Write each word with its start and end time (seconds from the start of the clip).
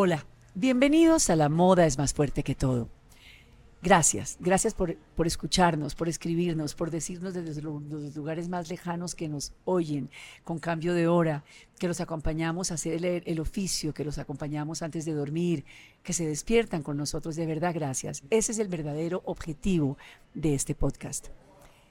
Hola, 0.00 0.24
bienvenidos 0.54 1.28
a 1.28 1.34
La 1.34 1.48
Moda 1.48 1.84
es 1.84 1.98
más 1.98 2.14
fuerte 2.14 2.44
que 2.44 2.54
todo. 2.54 2.88
Gracias, 3.82 4.36
gracias 4.38 4.72
por, 4.72 4.96
por 5.16 5.26
escucharnos, 5.26 5.96
por 5.96 6.08
escribirnos, 6.08 6.76
por 6.76 6.92
decirnos 6.92 7.34
desde 7.34 7.60
los, 7.60 8.14
lugares 8.14 8.48
más 8.48 8.68
lejanos 8.68 9.16
que 9.16 9.28
nos 9.28 9.52
oyen 9.64 10.08
con 10.44 10.60
cambio 10.60 10.94
de 10.94 11.08
hora, 11.08 11.42
que 11.80 11.88
los 11.88 12.00
acompañamos 12.00 12.70
a 12.70 12.74
hacer 12.74 13.04
el, 13.04 13.24
el 13.26 13.40
oficio, 13.40 13.92
que 13.92 14.04
los 14.04 14.18
acompañamos 14.18 14.82
antes 14.82 15.04
de 15.04 15.14
dormir, 15.14 15.64
que 16.04 16.12
se 16.12 16.28
despiertan 16.28 16.84
con 16.84 16.96
nosotros. 16.96 17.34
De 17.34 17.46
verdad, 17.46 17.74
gracias. 17.74 18.22
Ese 18.30 18.52
es 18.52 18.60
el 18.60 18.68
verdadero 18.68 19.22
objetivo 19.24 19.98
de 20.32 20.54
este 20.54 20.76
podcast. 20.76 21.26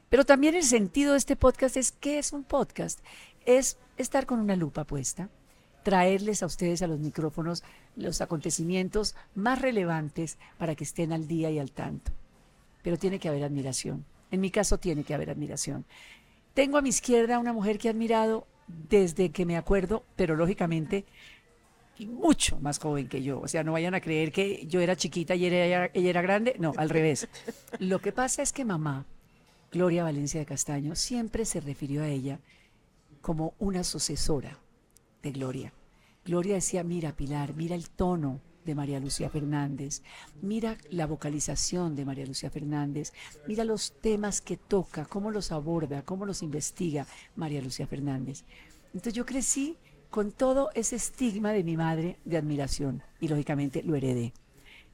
Pero 0.08 0.24
también 0.24 0.56
el 0.56 0.64
sentido 0.64 1.12
de 1.12 1.18
este 1.18 1.36
podcast 1.36 1.76
es 1.76 1.92
qué 1.92 2.20
es 2.20 2.32
un 2.32 2.46
podcast. 2.46 3.02
Es 3.46 3.78
estar 3.98 4.26
con 4.26 4.40
una 4.40 4.56
lupa 4.56 4.86
puesta, 4.86 5.30
traerles 5.84 6.42
a 6.42 6.46
ustedes 6.46 6.82
a 6.82 6.88
los 6.88 7.00
micrófonos 7.00 7.64
los 7.98 8.22
acontecimientos 8.22 9.16
más 9.36 9.62
relevantes 9.62 10.38
para 10.58 10.76
que 10.76 10.84
estén 10.84 11.12
al 11.12 11.28
día 11.28 11.50
y 11.50 11.60
al 11.60 11.72
tanto. 11.72 12.12
Pero 12.84 12.98
tiene 12.98 13.20
que 13.20 13.28
haber 13.28 13.44
admiración. 13.44 14.06
En 14.32 14.40
mi 14.40 14.52
caso 14.52 14.78
tiene 14.78 15.04
que 15.04 15.14
haber 15.14 15.30
admiración. 15.30 15.86
Tengo 16.54 16.78
a 16.78 16.82
mi 16.82 16.90
izquierda 16.90 17.40
una 17.40 17.54
mujer 17.54 17.78
que 17.78 17.88
he 17.88 17.92
admirado 17.92 18.48
desde 18.68 19.32
que 19.32 19.46
me 19.46 19.58
acuerdo, 19.58 20.04
pero 20.16 20.36
lógicamente 20.36 21.06
mucho 22.06 22.60
más 22.60 22.80
joven 22.80 23.08
que 23.08 23.24
yo. 23.24 23.40
O 23.40 23.48
sea, 23.48 23.64
no 23.64 23.72
vayan 23.72 23.96
a 23.96 24.02
creer 24.02 24.32
que 24.32 24.66
yo 24.68 24.80
era 24.80 24.96
chiquita 24.96 25.36
y 25.36 25.46
ella, 25.46 25.90
ella 25.94 26.10
era 26.10 26.22
grande. 26.22 26.56
No, 26.60 26.74
al 26.78 26.90
revés. 26.90 27.28
Lo 27.80 28.00
que 28.00 28.12
pasa 28.12 28.42
es 28.42 28.54
que 28.54 28.66
mamá, 28.66 29.06
Gloria 29.72 30.04
Valencia 30.04 30.40
de 30.40 30.46
Castaño, 30.46 30.96
siempre 30.96 31.46
se 31.46 31.60
refirió 31.60 32.04
a 32.04 32.08
ella 32.08 32.40
como 33.22 33.56
una 33.58 33.84
sucesora 33.84 34.60
de 35.24 35.32
Gloria. 35.32 35.74
Gloria 36.28 36.56
decía, 36.56 36.84
mira 36.84 37.16
Pilar, 37.16 37.56
mira 37.56 37.74
el 37.74 37.90
tono 37.90 38.42
de 38.66 38.76
María 38.76 39.00
Lucía 39.00 39.30
Fernández, 39.30 40.02
mira 40.42 40.78
la 40.90 41.06
vocalización 41.06 41.96
de 41.96 42.04
María 42.04 42.26
Lucía 42.26 42.50
Fernández, 42.50 43.14
mira 43.48 43.64
los 43.64 43.94
temas 44.02 44.42
que 44.42 44.58
toca, 44.58 45.06
cómo 45.06 45.32
los 45.32 45.54
aborda, 45.54 46.02
cómo 46.02 46.26
los 46.26 46.44
investiga 46.44 47.08
María 47.38 47.62
Lucía 47.62 47.88
Fernández. 47.88 48.44
Entonces 48.88 49.14
yo 49.14 49.26
crecí 49.26 49.78
con 50.10 50.34
todo 50.34 50.70
ese 50.74 50.98
estigma 50.98 51.54
de 51.54 51.64
mi 51.64 51.78
madre 51.78 52.20
de 52.26 52.36
admiración 52.36 53.04
y 53.22 53.30
lógicamente 53.30 53.82
lo 53.82 53.96
heredé. 53.96 54.34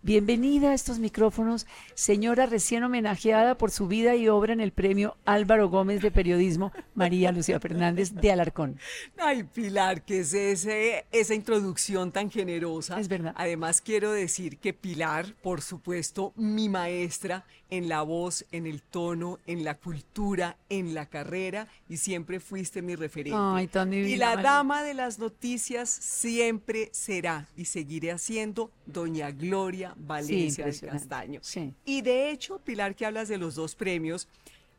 Bienvenida 0.06 0.72
a 0.72 0.74
estos 0.74 1.00
micrófonos, 1.00 1.66
señora 1.96 2.46
recién 2.46 2.84
homenajeada 2.84 3.58
por 3.58 3.72
su 3.72 3.88
vida 3.88 4.16
y 4.16 4.28
obra 4.28 4.52
en 4.52 4.60
el 4.60 4.74
premio 4.74 5.16
Álvaro 5.24 5.70
Gómez 5.70 6.02
de 6.02 6.12
Periodismo, 6.12 6.74
María 6.94 7.32
Lucía 7.32 7.58
Fernández 7.62 8.14
de 8.14 8.30
Alarcón. 8.30 8.78
Ay, 9.18 9.44
Pilar, 9.44 10.04
que 10.04 10.20
es 10.20 10.34
ese, 10.34 11.06
esa 11.14 11.34
introducción 11.36 12.12
tan 12.12 12.30
generosa. 12.30 13.00
Es 13.00 13.08
verdad. 13.08 13.34
Además, 13.38 13.80
quiero 13.80 14.12
decir 14.12 14.58
que 14.58 14.74
Pilar, 14.74 15.36
por 15.42 15.62
supuesto, 15.62 16.34
mi 16.36 16.68
maestra 16.68 17.46
en 17.76 17.90
la 17.90 18.04
voz, 18.04 18.46
en 18.52 18.68
el 18.68 18.84
tono, 18.84 19.40
en 19.48 19.64
la 19.64 19.74
cultura, 19.80 20.58
en 20.70 20.94
la 20.94 21.08
carrera, 21.08 21.68
y 21.90 21.98
siempre 21.98 22.40
fuiste 22.40 22.84
mi 22.84 22.96
referente. 22.96 23.36
Ay, 23.42 23.66
tan 23.68 23.90
divina, 23.90 24.10
y 24.10 24.16
la 24.16 24.36
dama 24.38 24.84
de 24.84 24.94
las 24.94 25.18
noticias 25.18 25.90
siempre 25.90 26.90
será 26.94 27.48
y 27.58 27.66
seguiré 27.66 28.12
haciendo 28.12 28.70
doña 28.86 29.32
Gloria 29.32 29.96
Valencia 29.98 30.68
de. 30.68 30.80
Castaño. 30.80 31.40
Sí. 31.42 31.74
Y 31.84 32.02
de 32.02 32.30
hecho, 32.30 32.60
Pilar, 32.60 32.96
que 32.96 33.08
hablas 33.08 33.28
de 33.28 33.40
los 33.40 33.56
dos 33.56 33.74
premios, 33.74 34.28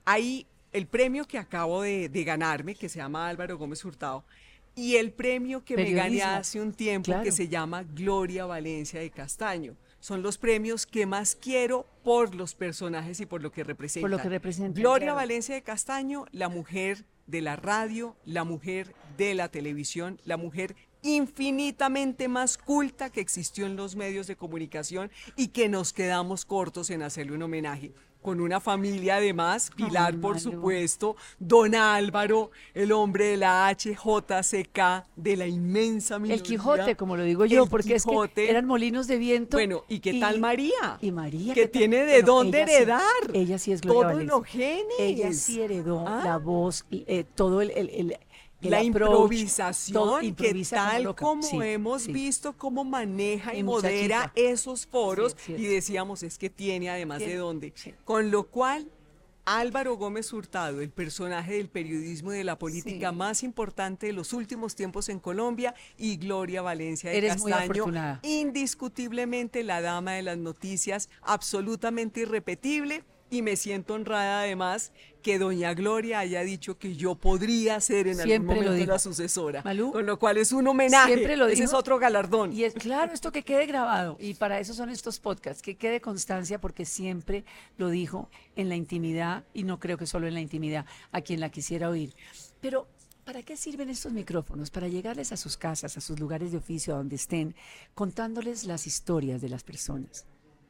hay 0.05 0.47
el 0.73 0.86
premio 0.86 1.25
que 1.27 1.39
acabo 1.39 1.83
de, 1.83 2.08
de 2.08 2.23
ganarme, 2.25 2.77
que 2.77 2.89
se 2.89 2.98
llama 2.98 3.29
Álvaro 3.29 3.58
Gómez 3.58 3.84
Hurtado, 3.84 4.25
y 4.77 4.97
el 4.97 5.11
premio 5.12 5.64
que 5.64 5.77
me 5.77 5.91
gané 5.92 6.23
hace 6.23 6.61
un 6.61 6.73
tiempo, 6.73 7.06
Claro. 7.06 7.25
que 7.25 7.33
se 7.33 7.48
llama 7.48 7.83
Gloria 7.83 8.47
Valencia 8.47 9.01
de 9.01 9.11
Castaño. 9.11 9.75
Son 10.05 10.23
los 10.23 10.37
premios 10.37 10.85
que 10.85 11.07
más 11.07 11.35
quiero 11.35 11.87
por 12.03 12.35
los 12.35 12.55
personajes 12.55 13.21
y 13.21 13.25
por 13.25 13.41
lo 13.41 13.51
que 13.51 13.65
representan. 13.65 14.11
Por 14.11 14.19
lo 14.19 14.23
que 14.23 14.29
representan, 14.29 14.75
Gloria 14.75 15.07
claro. 15.07 15.17
Valencia 15.17 15.55
de 15.55 15.63
Castaño, 15.63 16.27
la 16.31 16.51
mujer 16.51 17.07
de 17.27 17.41
la 17.41 17.57
radio, 17.57 18.14
la 18.27 18.45
mujer 18.45 18.95
de 19.17 19.35
la 19.35 19.48
televisión, 19.48 20.20
la 20.27 20.37
mujer 20.37 20.77
infinitamente 21.01 22.29
más 22.29 22.59
culta 22.59 23.09
que 23.09 23.23
existió 23.23 23.64
en 23.64 23.77
los 23.77 23.97
medios 23.97 24.27
de 24.27 24.37
comunicación 24.37 25.11
y 25.37 25.48
que 25.48 25.70
nos 25.70 25.95
quedamos 25.95 26.45
cortos 26.45 26.91
en 26.91 27.01
hacerle 27.01 27.33
un 27.33 27.43
homenaje. 27.45 27.95
Con 28.24 28.40
una 28.40 28.58
familia 28.58 29.17
además, 29.17 29.70
Pilar 29.77 30.17
por 30.18 30.40
supuesto, 30.40 31.14
Don 31.39 31.74
Álvaro, 31.74 32.52
el 32.73 32.90
hombre 32.92 33.27
de 33.27 33.36
la 33.36 33.68
HJCK, 33.68 35.05
de 35.14 35.36
la 35.36 35.46
inmensa 35.46 36.18
minoría. 36.18 36.36
El 36.36 36.42
Quijote, 36.42 36.96
como 36.96 37.18
lo 37.18 37.23
digo 37.23 37.45
yo, 37.45 37.64
El 37.64 37.68
porque 37.68 37.96
es 37.96 38.07
que 38.34 38.48
eran 38.48 38.64
molinos 38.64 39.08
de 39.08 39.18
viento. 39.18 39.58
Bueno, 39.58 39.84
¿y 39.90 39.98
qué 40.01 40.18
tal 40.18 40.40
María? 40.40 40.96
Y 41.02 41.13
María. 41.13 41.52
Que 41.52 41.68
tiene 41.68 41.98
de 41.98 42.23
Bueno, 42.23 42.27
dónde 42.27 42.58
ella 42.63 42.67
sí- 42.67 42.73
heredar. 42.74 43.02
ella 43.34 43.58
sí 43.58 43.73
es 43.73 43.80
Gloria 43.83 44.13
Todos 44.13 44.24
los 44.24 44.45
genes. 44.46 44.84
Ella 44.98 45.33
sí 45.34 45.61
heredó 45.61 46.07
Ah. 46.08 46.23
la 46.24 46.39
voz, 46.39 46.86
eh, 46.90 47.27
todo 47.34 47.61
el, 47.61 47.73
el- 47.73 47.90
el- 47.90 48.13
el 48.13 48.18
la 48.70 48.79
approach, 48.79 48.86
improvisación, 48.86 50.35
que 50.35 50.64
tal 50.70 51.02
loca. 51.05 51.23
como 51.25 51.42
Sí, 51.42 51.58
hemos 51.63 52.02
sí. 52.02 52.13
visto 52.13 52.52
cómo 52.57 52.85
maneja 52.85 53.55
y, 53.55 53.58
Y 53.58 53.63
modera 53.63 54.33
esos 54.35 54.86
foros 54.86 55.36
Sí, 55.45 55.55
es 55.55 55.61
y 55.61 55.67
decíamos 55.67 56.23
es 56.23 56.39
que 56.39 56.51
tiene 56.51 56.91
además 56.91 57.20
de 57.20 57.36
dónde. 57.36 57.73
Con 58.05 58.30
lo 58.30 58.45
cual 58.45 58.89
Álvaro 59.47 59.97
Gómez 59.98 60.33
Hurtado, 60.33 60.80
el 60.80 60.89
personaje 60.89 61.52
del 61.58 61.69
periodismo 61.69 62.33
y 62.33 62.39
de 62.39 62.45
la 62.45 62.58
política 62.58 63.11
Sí. 63.11 63.17
más 63.17 63.42
importante 63.42 64.07
de 64.07 64.14
los 64.14 64.33
últimos 64.33 64.75
tiempos 64.75 65.11
en 65.11 65.20
Colombia, 65.20 65.75
y 65.98 66.17
Gloria 66.17 66.63
Valencia 66.63 67.11
de 67.11 67.19
Eres 67.19 67.42
Castaño, 67.42 68.19
indiscutiblemente 68.23 69.63
la 69.63 69.83
dama 69.83 70.13
de 70.13 70.23
las 70.23 70.39
noticias, 70.39 71.11
absolutamente 71.23 72.20
irrepetible. 72.20 73.05
Y 73.34 73.42
me 73.42 73.56
siento 73.56 73.95
honrada 73.95 74.42
además 74.42 74.92
que 75.20 75.40
doña 75.40 75.74
Gloria 75.74 76.20
haya 76.20 76.42
dicho 76.42 76.78
que 76.78 76.95
yo 76.95 77.17
podría 77.17 77.80
ser 77.80 78.06
en 78.06 78.14
Siempre 78.14 78.34
algún 78.34 78.46
lo 78.46 78.55
momento 78.55 78.74
dijo. 78.74 78.92
la 78.92 78.98
sucesora. 79.00 79.62
Malú, 79.64 79.90
con 79.90 80.06
lo 80.06 80.20
cual 80.20 80.36
es 80.36 80.52
un 80.52 80.68
homenaje. 80.68 81.14
siempre 81.14 81.36
lo 81.36 81.48
Ese 81.48 81.64
es 81.64 81.72
otro 81.72 81.98
galardón. 81.98 82.52
Y 82.52 82.62
es 82.62 82.74
claro, 82.74 83.12
esto 83.12 83.33
que 83.33 83.42
quede 83.42 83.67
grabado. 83.67 84.17
Y 84.20 84.34
para 84.34 84.61
eso 84.61 84.72
son 84.72 84.89
estos 84.89 85.18
podcasts, 85.18 85.62
que 85.62 85.74
quede 85.74 86.00
constancia 86.00 86.61
porque 86.61 86.84
siempre 86.84 87.45
lo 87.77 87.90
dijo 87.90 88.30
en 88.55 88.68
la 88.68 88.77
intimidad 88.77 89.42
y 89.52 89.64
no 89.64 89.80
creo 89.80 89.98
que 89.98 90.06
solo 90.06 90.28
en 90.28 90.34
la 90.34 90.40
intimidad, 90.40 90.86
a 91.11 91.20
quien 91.20 91.40
la 91.40 91.48
quisiera 91.51 91.89
oír. 91.89 92.14
Pero, 92.61 92.86
¿para 93.24 93.42
qué 93.42 93.56
sirven 93.56 93.90
estos 93.90 94.12
micrófonos? 94.12 94.70
Para 94.70 94.86
llegarles 94.86 95.33
a 95.33 95.36
sus 95.36 95.56
casas, 95.56 95.96
a 95.96 96.01
sus 96.01 96.20
lugares 96.20 96.52
de 96.52 96.58
oficio, 96.58 96.95
a 96.95 96.98
donde 96.98 97.16
estén, 97.16 97.56
contándoles 97.96 98.62
las 98.62 98.86
historias 98.86 99.40
de 99.40 99.48
las 99.48 99.64
personas. 99.64 100.24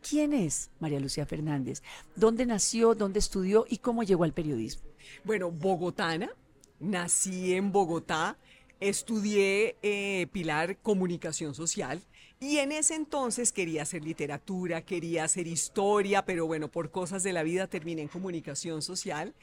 ¿Quién 0.08 0.34
es 0.34 0.70
María 0.80 1.00
Lucía 1.00 1.24
Fernández? 1.24 1.82
¿Dónde 2.14 2.44
nació? 2.44 2.94
¿Dónde 2.94 3.20
estudió? 3.20 3.64
¿Y 3.70 3.78
cómo 3.78 4.02
llegó 4.02 4.24
al 4.24 4.34
periodismo? 4.34 4.82
Bueno, 5.24 5.50
bogotana, 5.50 6.30
nací 6.78 7.54
en 7.54 7.72
Bogotá, 7.72 8.36
estudié 8.80 9.76
eh, 9.82 10.26
Pilar 10.30 10.76
Comunicación 10.82 11.54
Social 11.54 12.02
y 12.38 12.58
en 12.58 12.72
ese 12.72 12.96
entonces 12.96 13.50
quería 13.50 13.80
hacer 13.82 14.04
literatura, 14.04 14.82
quería 14.82 15.24
hacer 15.24 15.46
historia, 15.46 16.26
pero 16.26 16.46
bueno, 16.46 16.70
por 16.70 16.90
cosas 16.90 17.22
de 17.22 17.32
la 17.32 17.42
vida 17.42 17.66
terminé 17.66 18.02
en 18.02 18.08
Comunicación 18.08 18.82
Social. 18.82 19.34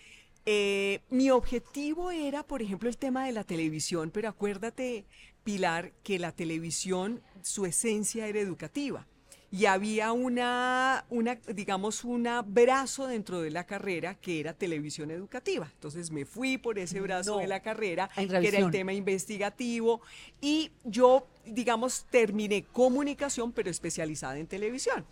Eh, 0.46 1.00
mi 1.10 1.32
objetivo 1.32 2.12
era, 2.12 2.44
por 2.44 2.62
ejemplo, 2.62 2.88
el 2.88 2.98
tema 2.98 3.26
de 3.26 3.32
la 3.32 3.44
televisión, 3.44 4.12
pero 4.12 4.30
acuérdate, 4.30 5.06
Pilar, 5.44 5.92
que 6.04 6.20
la 6.20 6.32
televisión, 6.34 7.24
su 7.42 7.66
esencia 7.66 8.28
era 8.28 8.40
educativa 8.40 9.08
y 9.52 9.66
había 9.66 10.14
una, 10.14 11.06
una, 11.10 11.36
digamos, 11.54 12.06
un 12.06 12.28
brazo 12.48 13.06
dentro 13.08 13.42
de 13.42 13.52
la 13.52 13.66
carrera 13.66 14.16
que 14.16 14.40
era 14.40 14.54
televisión 14.54 15.12
educativa. 15.12 15.70
Entonces 15.74 16.10
me 16.10 16.24
fui 16.26 16.58
por 16.58 16.80
ese 16.80 17.02
brazo 17.02 17.34
No. 17.34 17.38
de 17.40 17.48
la 17.48 17.60
carrera, 17.62 18.10
que 18.16 18.24
era 18.48 18.60
el 18.60 18.72
tema 18.72 18.94
investigativo, 18.94 20.02
y 20.40 20.72
yo, 20.86 21.28
digamos, 21.46 22.06
terminé 22.10 22.64
comunicación, 22.64 23.52
pero 23.52 23.70
especializada 23.70 24.38
en 24.38 24.48
televisión. 24.48 25.06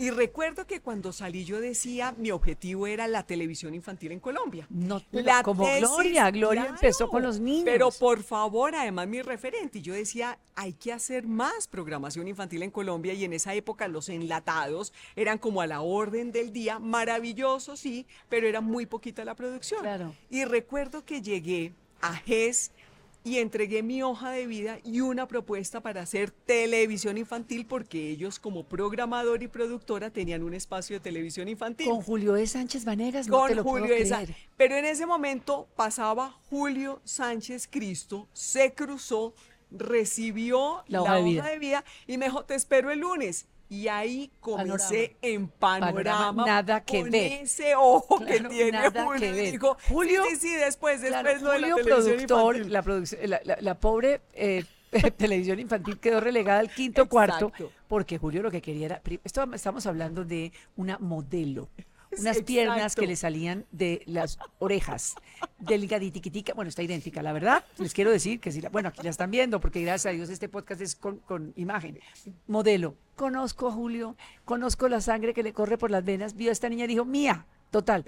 Y 0.00 0.08
recuerdo 0.08 0.66
que 0.66 0.80
cuando 0.80 1.12
salí 1.12 1.44
yo 1.44 1.60
decía, 1.60 2.14
mi 2.16 2.30
objetivo 2.30 2.86
era 2.86 3.06
la 3.06 3.26
televisión 3.26 3.74
infantil 3.74 4.12
en 4.12 4.20
Colombia. 4.20 4.66
No, 4.70 5.02
La 5.10 5.42
como 5.42 5.66
tesis, 5.66 5.90
Gloria, 5.90 6.30
Gloria 6.30 6.62
claro, 6.62 6.76
empezó 6.76 7.10
con 7.10 7.22
los 7.22 7.38
niños. 7.38 7.64
Pero 7.66 7.90
por 7.90 8.22
favor, 8.22 8.74
además 8.74 9.08
mi 9.08 9.20
referente, 9.20 9.80
y 9.80 9.82
yo 9.82 9.92
decía, 9.92 10.38
hay 10.54 10.72
que 10.72 10.94
hacer 10.94 11.26
más 11.26 11.68
programación 11.68 12.28
infantil 12.28 12.62
en 12.62 12.70
Colombia 12.70 13.12
y 13.12 13.24
en 13.24 13.34
esa 13.34 13.52
época 13.52 13.88
los 13.88 14.08
enlatados 14.08 14.94
eran 15.16 15.36
como 15.36 15.60
a 15.60 15.66
la 15.66 15.82
orden 15.82 16.32
del 16.32 16.50
día, 16.50 16.78
maravilloso, 16.78 17.76
sí, 17.76 18.06
pero 18.30 18.48
era 18.48 18.62
muy 18.62 18.86
poquita 18.86 19.22
la 19.26 19.34
producción. 19.34 19.82
Claro. 19.82 20.14
Y 20.30 20.46
recuerdo 20.46 21.04
que 21.04 21.20
llegué 21.20 21.74
a 22.00 22.14
GES 22.14 22.72
y 23.22 23.38
entregué 23.38 23.82
mi 23.82 24.02
hoja 24.02 24.30
de 24.30 24.46
vida 24.46 24.78
y 24.84 25.00
una 25.00 25.28
propuesta 25.28 25.80
para 25.80 26.02
hacer 26.02 26.30
televisión 26.30 27.18
infantil 27.18 27.66
porque 27.66 28.10
ellos 28.10 28.38
como 28.38 28.64
programador 28.64 29.42
y 29.42 29.48
productora 29.48 30.10
tenían 30.10 30.42
un 30.42 30.54
espacio 30.54 30.96
de 30.96 31.00
televisión 31.00 31.48
infantil 31.48 31.86
Con 31.86 32.00
Julio 32.00 32.36
E. 32.36 32.46
Sánchez 32.46 32.84
Vanegas, 32.84 33.28
no 33.28 33.38
con 33.38 33.48
te 33.48 33.54
lo 33.54 33.62
Julio 33.62 33.86
puedo 33.88 33.96
creer. 33.98 34.34
Pero 34.56 34.76
en 34.76 34.84
ese 34.84 35.06
momento 35.06 35.68
pasaba 35.76 36.38
Julio 36.48 37.00
Sánchez 37.04 37.68
Cristo, 37.70 38.28
se 38.32 38.72
cruzó 38.72 39.34
recibió 39.70 40.82
la, 40.88 41.02
hoja, 41.02 41.16
de, 41.16 41.58
vida. 41.58 41.84
y 42.06 42.18
me 42.18 42.26
dijo, 42.26 42.44
te 42.44 42.54
espero 42.54 42.90
el 42.90 43.00
lunes. 43.00 43.46
Y 43.70 43.86
ahí 43.86 44.32
comencé 44.40 45.16
en 45.22 45.46
panorama, 45.46 46.44
nada 46.44 46.84
que 46.84 47.02
con 47.02 47.10
ver. 47.10 47.44
ese 47.44 47.76
ojo 47.76 48.18
que 48.18 48.40
tiene 48.40 48.90
Julio. 48.90 49.32
Que. 49.32 49.50
Dijo, 49.52 49.76
Julio, 49.88 50.24
sí, 50.28 50.36
sí, 50.36 50.54
después, 50.56 51.00
después 51.00 51.40
lo 51.40 51.52
de 51.52 51.60
la 51.60 51.76
productor, 51.76 52.56
la, 52.66 53.40
la, 53.44 53.58
la, 53.60 53.74
pobre 53.78 54.22
eh, 54.34 54.64
televisión 55.16 55.60
infantil 55.60 56.00
quedó 56.00 56.20
relegada 56.20 56.58
al 56.58 56.68
quinto 56.68 57.08
cuarto 57.08 57.52
porque 57.86 58.18
Julio 58.18 58.42
lo 58.42 58.50
que 58.50 58.60
quería 58.60 58.86
era, 58.86 59.02
esto 59.24 59.48
estamos 59.52 59.86
hablando 59.86 60.24
de 60.24 60.52
una 60.76 60.98
modelo 60.98 61.68
unas 62.18 62.42
piernas 62.42 62.94
que 62.94 63.06
le 63.06 63.16
salían 63.16 63.66
de 63.70 64.02
las 64.06 64.38
orejas, 64.58 65.14
delgaditiquitica, 65.58 66.54
bueno, 66.54 66.68
está 66.68 66.82
idéntica, 66.82 67.22
la 67.22 67.32
verdad, 67.32 67.64
les 67.78 67.94
quiero 67.94 68.10
decir 68.10 68.40
que 68.40 68.52
si, 68.52 68.60
la, 68.60 68.68
bueno, 68.68 68.88
aquí 68.88 69.02
la 69.02 69.10
están 69.10 69.30
viendo, 69.30 69.60
porque 69.60 69.82
gracias 69.82 70.12
a 70.12 70.14
Dios 70.14 70.30
este 70.30 70.48
podcast 70.48 70.80
es 70.80 70.96
con, 70.96 71.18
con 71.18 71.52
imagen, 71.56 72.00
modelo, 72.46 72.96
conozco 73.16 73.68
a 73.68 73.72
Julio, 73.72 74.16
conozco 74.44 74.88
la 74.88 75.00
sangre 75.00 75.34
que 75.34 75.42
le 75.42 75.52
corre 75.52 75.78
por 75.78 75.90
las 75.90 76.04
venas, 76.04 76.34
vio 76.34 76.50
a 76.50 76.52
esta 76.52 76.68
niña 76.68 76.84
y 76.84 76.88
dijo, 76.88 77.04
mía, 77.04 77.46
Total. 77.70 78.04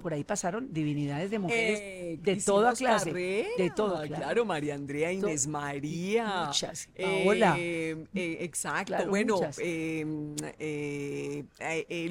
por 0.00 0.14
ahí 0.14 0.22
pasaron 0.22 0.72
divinidades 0.72 1.28
de 1.30 1.40
mujeres 1.40 1.80
eh, 1.82 2.18
de 2.22 2.36
toda 2.36 2.72
clase. 2.74 3.12
de 3.12 3.72
toda 3.74 4.06
clase. 4.06 4.22
Claro, 4.22 4.44
María 4.44 4.76
Andrea, 4.76 5.10
Inés 5.12 5.48
María. 5.48 6.44
Muchas. 6.46 6.88
Paola. 6.96 7.56
Eh, 7.58 8.04
eh, 8.14 8.38
exacto. 8.40 9.08
bueno, 9.08 9.40
em, 9.58 10.36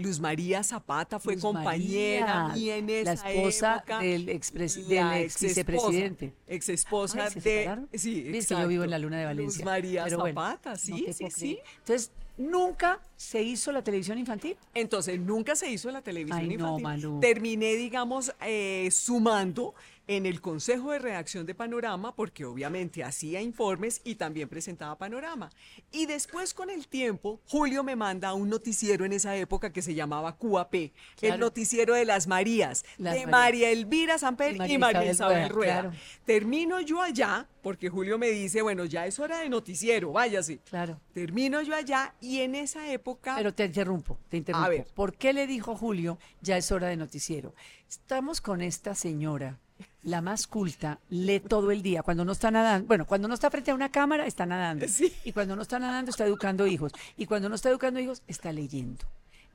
Luz 0.01 0.19
María 0.19 0.61
Zapata 0.63 1.19
fue 1.19 1.37
compañera 1.37 2.53
en 2.55 2.89
esa 2.89 3.15
La 3.15 3.31
esposa 3.31 3.83
del 4.01 4.27
ex, 4.27 4.51
vicepresidente. 4.51 6.33
Ex 6.47 6.67
esposa 6.67 7.29
de. 7.29 7.87
Sí, 7.93 8.27
exacto. 8.27 8.55
que 8.55 8.61
yo 8.61 8.67
vivo 8.67 8.83
en 8.83 8.89
la 8.89 8.99
luna 8.99 9.19
de 9.19 9.25
Valencia. 9.25 9.59
Luz 9.59 9.65
María 9.65 10.09
Zapata, 10.09 10.75
sí, 10.75 11.07
sí, 11.13 11.31
sí. 11.31 11.59
Entonces, 11.79 12.11
nunca 12.37 12.99
se 13.15 13.41
hizo 13.41 13.71
la 13.71 13.83
televisión 13.83 14.17
infantil. 14.17 14.57
Entonces, 14.73 15.19
nunca 15.19 15.55
se 15.55 15.69
hizo 15.69 15.91
la 15.91 16.01
televisión 16.01 16.51
infantil. 16.51 17.19
Terminé, 17.19 17.75
digamos, 17.75 18.33
eh, 18.41 18.89
sumando 18.91 19.73
en 20.07 20.25
el 20.25 20.41
Consejo 20.41 20.91
de 20.91 20.99
Redacción 20.99 21.45
de 21.45 21.55
Panorama, 21.55 22.15
porque 22.15 22.45
obviamente 22.45 23.03
hacía 23.03 23.41
informes 23.41 24.01
y 24.03 24.15
también 24.15 24.49
presentaba 24.49 24.97
Panorama. 24.97 25.49
Y 25.91 26.05
después, 26.05 26.53
con 26.53 26.69
el 26.69 26.87
tiempo, 26.87 27.39
Julio 27.47 27.83
me 27.83 27.95
manda 27.95 28.29
a 28.29 28.33
un 28.33 28.49
noticiero 28.49 29.05
en 29.05 29.13
esa 29.13 29.35
época 29.35 29.71
que 29.71 29.81
se 29.81 29.95
llamaba 29.95 30.37
QAP, 30.37 30.91
el 31.21 31.39
noticiero 31.39 31.93
de 31.93 32.05
las 32.05 32.27
Marías, 32.27 32.83
de 32.97 33.27
María 33.27 33.69
Elvira 33.69 34.17
Samper 34.17 34.69
y 34.69 34.77
María, 34.77 35.11
Isabel, 35.11 35.49
Rueda. 35.49 35.91
Termino 36.25 36.81
yo 36.81 37.01
allá, 37.01 37.47
porque 37.61 37.89
Julio 37.89 38.17
me 38.17 38.29
dice, 38.29 38.61
bueno, 38.61 38.85
ya 38.85 39.07
es 39.07 39.19
hora 39.19 39.39
de 39.39 39.49
noticiero, 39.49 40.11
váyase. 40.11 40.59
Claro. 40.69 40.99
Termino 41.13 41.61
yo 41.61 41.75
allá 41.75 42.13
y 42.19 42.41
en 42.41 42.55
esa 42.55 42.91
época... 42.91 43.35
Pero 43.37 43.53
te 43.53 43.65
interrumpo, 43.65 44.19
te 44.27 44.37
interrumpo. 44.37 44.65
A 44.65 44.69
ver. 44.69 44.87
¿Por 44.93 45.15
qué 45.15 45.31
le 45.31 45.47
dijo 45.47 45.75
Julio, 45.75 46.17
ya 46.41 46.57
es 46.57 46.71
hora 46.71 46.87
de 46.87 46.97
noticiero? 46.97 47.55
Estamos 47.87 48.41
con 48.41 48.61
esta 48.61 48.95
señora 48.95 49.59
la 50.03 50.21
más 50.21 50.47
culta 50.47 50.99
lee 51.09 51.39
todo 51.39 51.71
el 51.71 51.81
día. 51.81 52.03
Cuando 52.03 52.25
no 52.25 52.31
está 52.31 52.51
nadando, 52.51 52.87
bueno, 52.87 53.05
cuando 53.05 53.27
no 53.27 53.33
está 53.33 53.49
frente 53.49 53.71
a 53.71 53.75
una 53.75 53.89
cámara, 53.89 54.25
está 54.25 54.45
nadando. 54.45 54.85
Y 55.23 55.31
cuando 55.31 55.55
no 55.55 55.61
está 55.61 55.79
nadando, 55.79 56.11
está 56.11 56.25
educando 56.25 56.67
hijos. 56.67 56.91
Y 57.17 57.25
cuando 57.25 57.49
no 57.49 57.55
está 57.55 57.69
educando 57.69 57.99
hijos, 57.99 58.21
está 58.27 58.51
leyendo. 58.51 59.05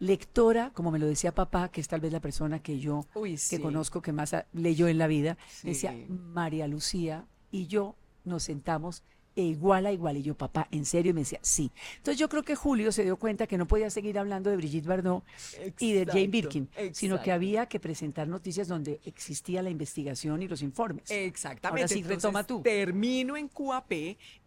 Lectora, 0.00 0.70
como 0.74 0.90
me 0.90 0.98
lo 0.98 1.06
decía 1.06 1.34
papá, 1.34 1.70
que 1.70 1.80
es 1.80 1.88
tal 1.88 2.00
vez 2.00 2.12
la 2.12 2.20
persona 2.20 2.60
que 2.60 2.78
yo 2.78 3.04
que 3.50 3.60
conozco 3.60 4.00
que 4.00 4.12
más 4.12 4.34
leyó 4.52 4.86
en 4.86 4.98
la 4.98 5.08
vida, 5.08 5.36
decía 5.62 5.94
María 6.08 6.68
Lucía 6.68 7.24
y 7.50 7.66
yo 7.66 7.96
nos 8.24 8.44
sentamos 8.44 9.02
igual 9.42 9.86
a 9.86 9.92
igual. 9.92 10.16
Y 10.16 10.22
yo, 10.22 10.34
papá, 10.34 10.68
¿en 10.70 10.84
serio? 10.84 11.10
Y 11.10 11.14
me 11.14 11.20
decía, 11.20 11.38
sí. 11.42 11.70
Entonces 11.96 12.18
yo 12.18 12.28
creo 12.28 12.42
que 12.42 12.54
Julio 12.54 12.92
se 12.92 13.04
dio 13.04 13.16
cuenta 13.16 13.46
que 13.46 13.58
no 13.58 13.66
podía 13.66 13.90
seguir 13.90 14.18
hablando 14.18 14.50
de 14.50 14.56
Brigitte 14.56 14.86
Bardot 14.86 15.24
y 15.78 15.92
de 15.92 16.06
Jane 16.06 16.28
Birkin, 16.28 16.68
sino 16.92 17.22
que 17.22 17.32
había 17.32 17.66
que 17.66 17.80
presentar 17.80 18.28
noticias 18.28 18.68
donde 18.68 19.00
existía 19.04 19.62
la 19.62 19.70
investigación 19.70 20.42
y 20.42 20.48
los 20.48 20.62
informes. 20.62 21.10
Exactamente. 21.10 21.82
Ahora 21.82 21.88
sí, 21.88 22.02
retoma 22.02 22.44
tú. 22.44 22.62
Termino 22.62 23.36
en 23.36 23.48
QAP 23.48 23.92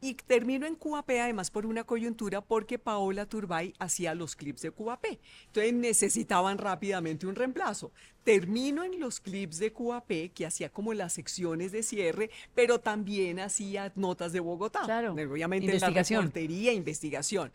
y 0.01 0.13
termino 0.25 0.65
en 0.65 0.75
QAP 0.75 1.09
además 1.21 1.51
por 1.51 1.65
una 1.65 1.83
coyuntura 1.83 2.41
porque 2.41 2.79
Paola 2.79 3.25
Turbay 3.25 3.73
hacía 3.79 4.15
los 4.15 4.35
clips 4.35 4.61
de 4.61 4.71
QAP. 4.71 5.05
Entonces 5.47 5.73
necesitaban 5.73 6.57
rápidamente 6.57 7.27
un 7.27 7.35
reemplazo 7.35 7.91
termino 8.23 8.83
en 8.83 8.99
los 8.99 9.19
clips 9.19 9.57
de 9.59 9.73
QAP, 9.73 10.33
que 10.33 10.45
hacía 10.45 10.69
como 10.69 10.93
las 10.93 11.13
secciones 11.13 11.71
de 11.71 11.83
cierre, 11.83 12.29
pero 12.53 12.79
también 12.79 13.39
hacía 13.39 13.91
notas 13.95 14.31
de 14.33 14.39
Bogotá. 14.39 14.81
Claro. 14.83 15.13
Obviamente 15.13 15.65
investigación. 15.65 16.31
la 16.33 16.71
investigación. 16.73 17.51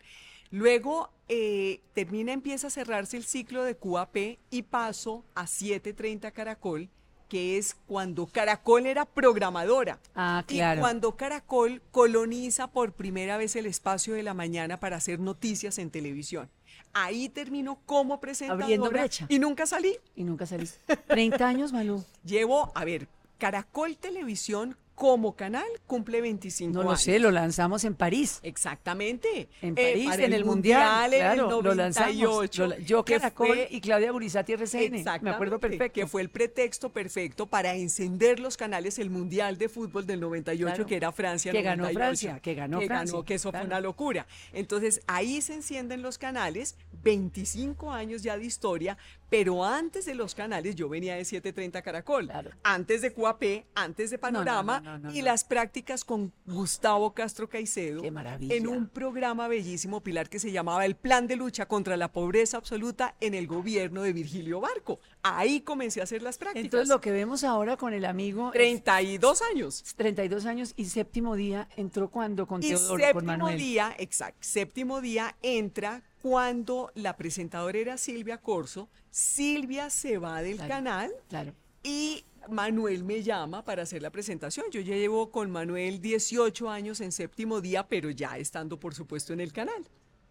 Luego 0.49 1.09
eh, 1.27 1.81
termina, 1.93 2.31
empieza 2.31 2.67
a 2.67 2.69
cerrarse 2.69 3.17
el 3.17 3.25
ciclo 3.25 3.63
de 3.63 3.75
QAP 3.75 4.37
y 4.49 4.61
paso 4.63 5.25
a 5.35 5.45
730 5.45 6.31
Caracol, 6.31 6.89
que 7.27 7.57
es 7.57 7.75
cuando 7.85 8.27
Caracol 8.27 8.85
era 8.85 9.05
programadora. 9.05 9.99
Ah, 10.15 10.43
claro. 10.47 10.79
Y 10.79 10.81
cuando 10.81 11.17
Caracol 11.17 11.81
coloniza 11.91 12.67
por 12.67 12.93
primera 12.93 13.37
vez 13.37 13.57
el 13.57 13.65
espacio 13.65 14.13
de 14.13 14.23
la 14.23 14.33
mañana 14.33 14.79
para 14.79 14.95
hacer 14.95 15.19
noticias 15.19 15.77
en 15.79 15.91
televisión. 15.91 16.49
Ahí 16.93 17.29
terminó 17.29 17.79
como 17.85 18.19
presentadora. 18.19 18.65
Abriendo 18.65 18.89
brecha. 18.89 19.25
Y 19.29 19.39
nunca 19.39 19.65
salí. 19.65 19.97
Y 20.15 20.23
nunca 20.23 20.45
salí. 20.45 20.67
30 21.07 21.47
años, 21.47 21.73
Malú. 21.73 22.03
Llevo, 22.23 22.71
a 22.75 22.85
ver, 22.85 23.07
Caracol 23.37 23.97
Televisión 23.97 24.77
como 24.97 25.35
canal 25.35 25.67
cumple 25.85 26.21
25 26.21 26.69
años. 26.69 26.83
No 26.83 26.89
lo 26.89 26.97
sé, 26.97 27.19
lo 27.19 27.29
lanzamos 27.29 27.83
en 27.83 27.93
París. 27.93 28.39
Exactamente. 28.41 29.47
En 29.61 29.75
eh, 29.77 29.91
París, 29.91 30.25
en 30.25 30.33
el, 30.33 30.43
Mundial, 30.43 31.11
claro, 31.11 31.61
lo 31.61 31.75
lanzamos. 31.75 32.49
yo, 32.49 33.05
Caracol 33.05 33.59
y 33.69 33.79
Claudia 33.79 34.11
Burizati 34.11 34.53
RCN, 34.53 35.03
me 35.21 35.29
acuerdo 35.29 35.59
perfecto. 35.59 35.93
Que 35.93 36.07
fue 36.07 36.23
el 36.23 36.31
pretexto 36.31 36.89
perfecto 36.89 37.45
para 37.45 37.75
encender 37.75 38.39
los 38.39 38.57
canales 38.57 38.97
el 38.97 39.11
Mundial 39.11 39.59
de 39.59 39.69
Fútbol 39.69 40.07
del 40.07 40.19
98, 40.19 40.87
que 40.87 40.95
era 40.95 41.11
Francia 41.11 41.51
Que 41.51 41.61
ganó 41.61 41.87
Francia, 41.89 42.39
que 42.39 42.55
ganó 42.55 42.79
que 42.79 42.87
Francia. 42.87 43.13
Ganó, 43.13 43.23
que 43.23 43.35
eso 43.35 43.51
fue 43.51 43.61
una 43.61 43.79
locura. 43.79 44.25
Entonces, 44.51 45.01
ahí 45.05 45.41
se 45.43 45.53
encienden 45.53 46.01
los 46.01 46.17
canales, 46.17 46.75
25 47.03 47.91
años 47.91 48.23
ya 48.23 48.35
de 48.35 48.45
historia, 48.45 48.97
pero 49.29 49.65
antes 49.65 50.05
de 50.05 50.15
los 50.15 50.35
canales 50.35 50.75
yo 50.75 50.89
venía 50.89 51.15
de 51.15 51.25
730 51.25 51.81
Caracol, 51.81 52.31
antes 52.63 53.01
de 53.01 53.13
QAP, 53.13 53.43
antes 53.75 54.09
de 54.09 54.17
Panorama 54.17 55.01
y 55.13 55.21
las 55.21 55.43
prácticas 55.43 56.03
con 56.03 56.31
Gustavo 56.45 57.13
Castro 57.13 57.49
Caicedo 57.49 58.01
Qué 58.01 58.11
maravilla. 58.11 58.55
en 58.55 58.67
un 58.67 58.87
programa 58.87 59.47
bellísimo, 59.47 60.01
Pilar, 60.01 60.29
que 60.29 60.39
se 60.39 60.51
llamaba 60.51 60.85
El 60.85 60.95
Plan 60.95 61.27
de 61.27 61.35
Lucha 61.35 61.67
contra 61.67 61.97
la 61.97 62.11
Pobreza 62.11 62.57
Absoluta 62.57 63.15
en 63.19 63.33
el 63.33 63.47
gobierno 63.47 64.01
de 64.03 64.13
Virgilio 64.13 64.61
Barco. 64.61 64.99
Ahí 65.23 65.61
comencé 65.61 65.99
a 65.99 66.03
hacer 66.03 66.21
las 66.21 66.37
prácticas. 66.37 66.65
Entonces 66.65 66.89
lo 66.89 67.01
que 67.01 67.11
vemos 67.11 67.43
ahora 67.43 67.77
con 67.77 67.93
el 67.93 68.05
amigo... 68.05 68.51
32 68.51 69.41
años. 69.41 69.83
32 69.95 70.45
años 70.45 70.73
y 70.77 70.85
séptimo 70.85 71.35
día 71.35 71.67
entró 71.75 72.09
cuando 72.09 72.47
con 72.47 72.61
Teodoro, 72.61 73.03
con 73.13 73.25
Manuel. 73.25 73.57
día, 73.57 73.95
exacto, 73.97 74.39
séptimo 74.41 75.01
día 75.01 75.35
entra 75.41 76.03
cuando 76.21 76.91
la 76.95 77.15
presentadora 77.15 77.77
era 77.77 77.97
Silvia 77.97 78.37
Corso, 78.39 78.89
Silvia 79.09 79.89
se 79.89 80.17
va 80.17 80.41
del 80.41 80.57
canal 80.57 81.11
claro. 81.29 81.53
y 81.83 82.23
Manuel 82.49 83.03
me 83.03 83.23
llama 83.23 83.63
para 83.63 83.83
hacer 83.83 84.01
la 84.01 84.09
presentación. 84.09 84.65
Yo 84.71 84.81
ya 84.81 84.95
llevo 84.95 85.31
con 85.31 85.51
Manuel 85.51 86.01
18 86.01 86.69
años 86.69 87.01
en 87.01 87.11
séptimo 87.11 87.61
día, 87.61 87.87
pero 87.87 88.09
ya 88.09 88.37
estando, 88.37 88.79
por 88.79 88.95
supuesto, 88.95 89.33
en 89.33 89.41
el 89.41 89.53
canal. 89.53 89.87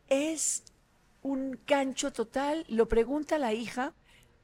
Es 0.08 0.64
un 1.22 1.58
gancho 1.66 2.12
total. 2.12 2.64
Lo 2.68 2.88
pregunta 2.88 3.38
la 3.38 3.52
hija 3.52 3.94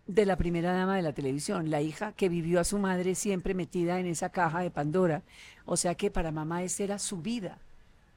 de 0.07 0.27
la 0.27 0.37
primera 0.37 0.73
dama 0.73 0.97
de 0.97 1.03
la 1.03 1.15
televisión, 1.15 1.71
la 1.71 1.81
hija 1.81 2.13
que 2.13 2.29
vivió 2.29 2.61
a 2.61 2.65
su 2.65 2.79
madre 2.79 3.15
siempre 3.15 3.55
metida 3.55 4.01
en 4.01 4.07
esa 4.07 4.31
caja 4.31 4.61
de 4.61 4.71
Pandora. 4.71 5.23
O 5.65 5.77
sea 5.77 5.95
que 5.95 6.11
para 6.11 6.33
mamá 6.33 6.63
esa 6.63 6.83
era 6.85 6.99
su 6.99 7.23
vida 7.23 7.59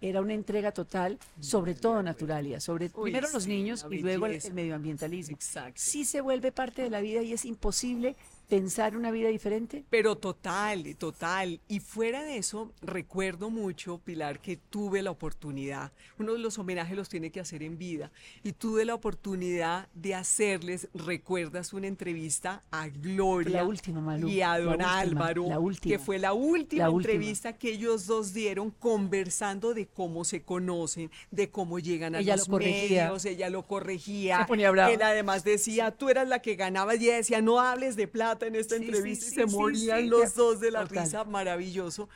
era 0.10 0.22
una 0.22 0.34
entrega 0.34 0.72
total, 0.72 1.18
sobre 1.40 1.76
todo 1.76 2.02
Naturalia, 2.02 2.60
sobre 2.60 2.90
primero 2.90 3.28
los 3.32 3.48
niños 3.48 3.86
y 3.90 4.00
luego 4.00 4.26
el, 4.28 4.42
medioambientalismo. 4.54 5.38
Sí 5.74 6.06
se 6.06 6.22
vuelve 6.22 6.52
parte 6.52 6.82
de 6.82 6.90
la 6.90 7.02
vida 7.02 7.22
y 7.22 7.34
es 7.34 7.46
imposible 7.46 8.16
pensar 8.48 8.98
una 8.98 9.12
vida 9.12 9.30
diferente? 9.30 9.86
Pero 9.90 10.18
total, 10.18 10.96
total. 10.98 11.62
Y 11.68 11.80
fuera 11.80 12.24
de 12.24 12.38
eso, 12.38 12.72
recuerdo 12.82 13.50
mucho, 13.50 14.00
Pilar, 14.00 14.40
que 14.40 14.58
tuve 14.58 15.02
la 15.02 15.12
oportunidad, 15.12 15.92
uno 16.20 16.34
de 16.34 16.40
los 16.40 16.60
homenajes 16.60 16.96
los 16.96 17.10
tiene 17.10 17.32
que 17.32 17.40
hacer 17.40 17.64
en 17.64 17.78
vida, 17.78 18.12
y 18.44 18.52
tuve 18.54 18.86
la 18.86 18.94
oportunidad 18.94 19.88
de 19.94 20.16
hacerles, 20.16 20.90
recuerdas 20.94 21.74
una 21.74 21.88
entrevista 21.88 22.64
a 22.72 22.88
Gloria 22.90 23.58
la 23.58 23.66
última, 23.66 24.18
y 24.28 24.42
a 24.42 24.60
Don 24.60 24.82
Álvaro, 24.82 25.48
que 25.82 26.00
fue 26.00 26.20
la 26.20 26.34
última 26.34 26.88
entrevista 26.88 27.54
que 27.54 27.72
ellos 27.72 28.08
dos 28.08 28.34
dieron 28.34 28.72
conversando 28.72 29.74
de 29.74 29.88
cómo 29.88 30.26
se 30.26 30.42
conocen, 30.42 31.10
de 31.32 31.50
cómo 31.50 31.80
llegan 31.80 32.16
a 32.16 32.20
ella 32.20 32.36
los 32.36 32.48
lo 32.48 32.58
medios, 32.58 33.26
ella 33.26 33.50
lo 33.50 33.64
corregía. 33.64 34.40
Se 34.40 34.46
ponía. 34.46 34.66
Él 34.66 35.02
además 35.02 35.44
decía, 35.44 35.92
tú 35.92 36.10
eras 36.10 36.28
la 36.28 36.40
que 36.40 36.56
ganaba 36.56 36.96
y 36.96 37.06
ella 37.06 37.18
decía, 37.18 37.42
no 37.42 37.60
hables 37.60 37.96
de 37.96 38.08
plata 38.08 38.35
en 38.44 38.56
esta 38.56 38.76
entrevista 38.76 39.26
y 39.28 39.30
se 39.30 39.46
morían 39.46 40.10
los 40.10 40.36
dos 40.36 40.60
de 40.60 40.72
la 40.72 40.86
risa, 40.86 41.24
maravilloso. 41.24 42.10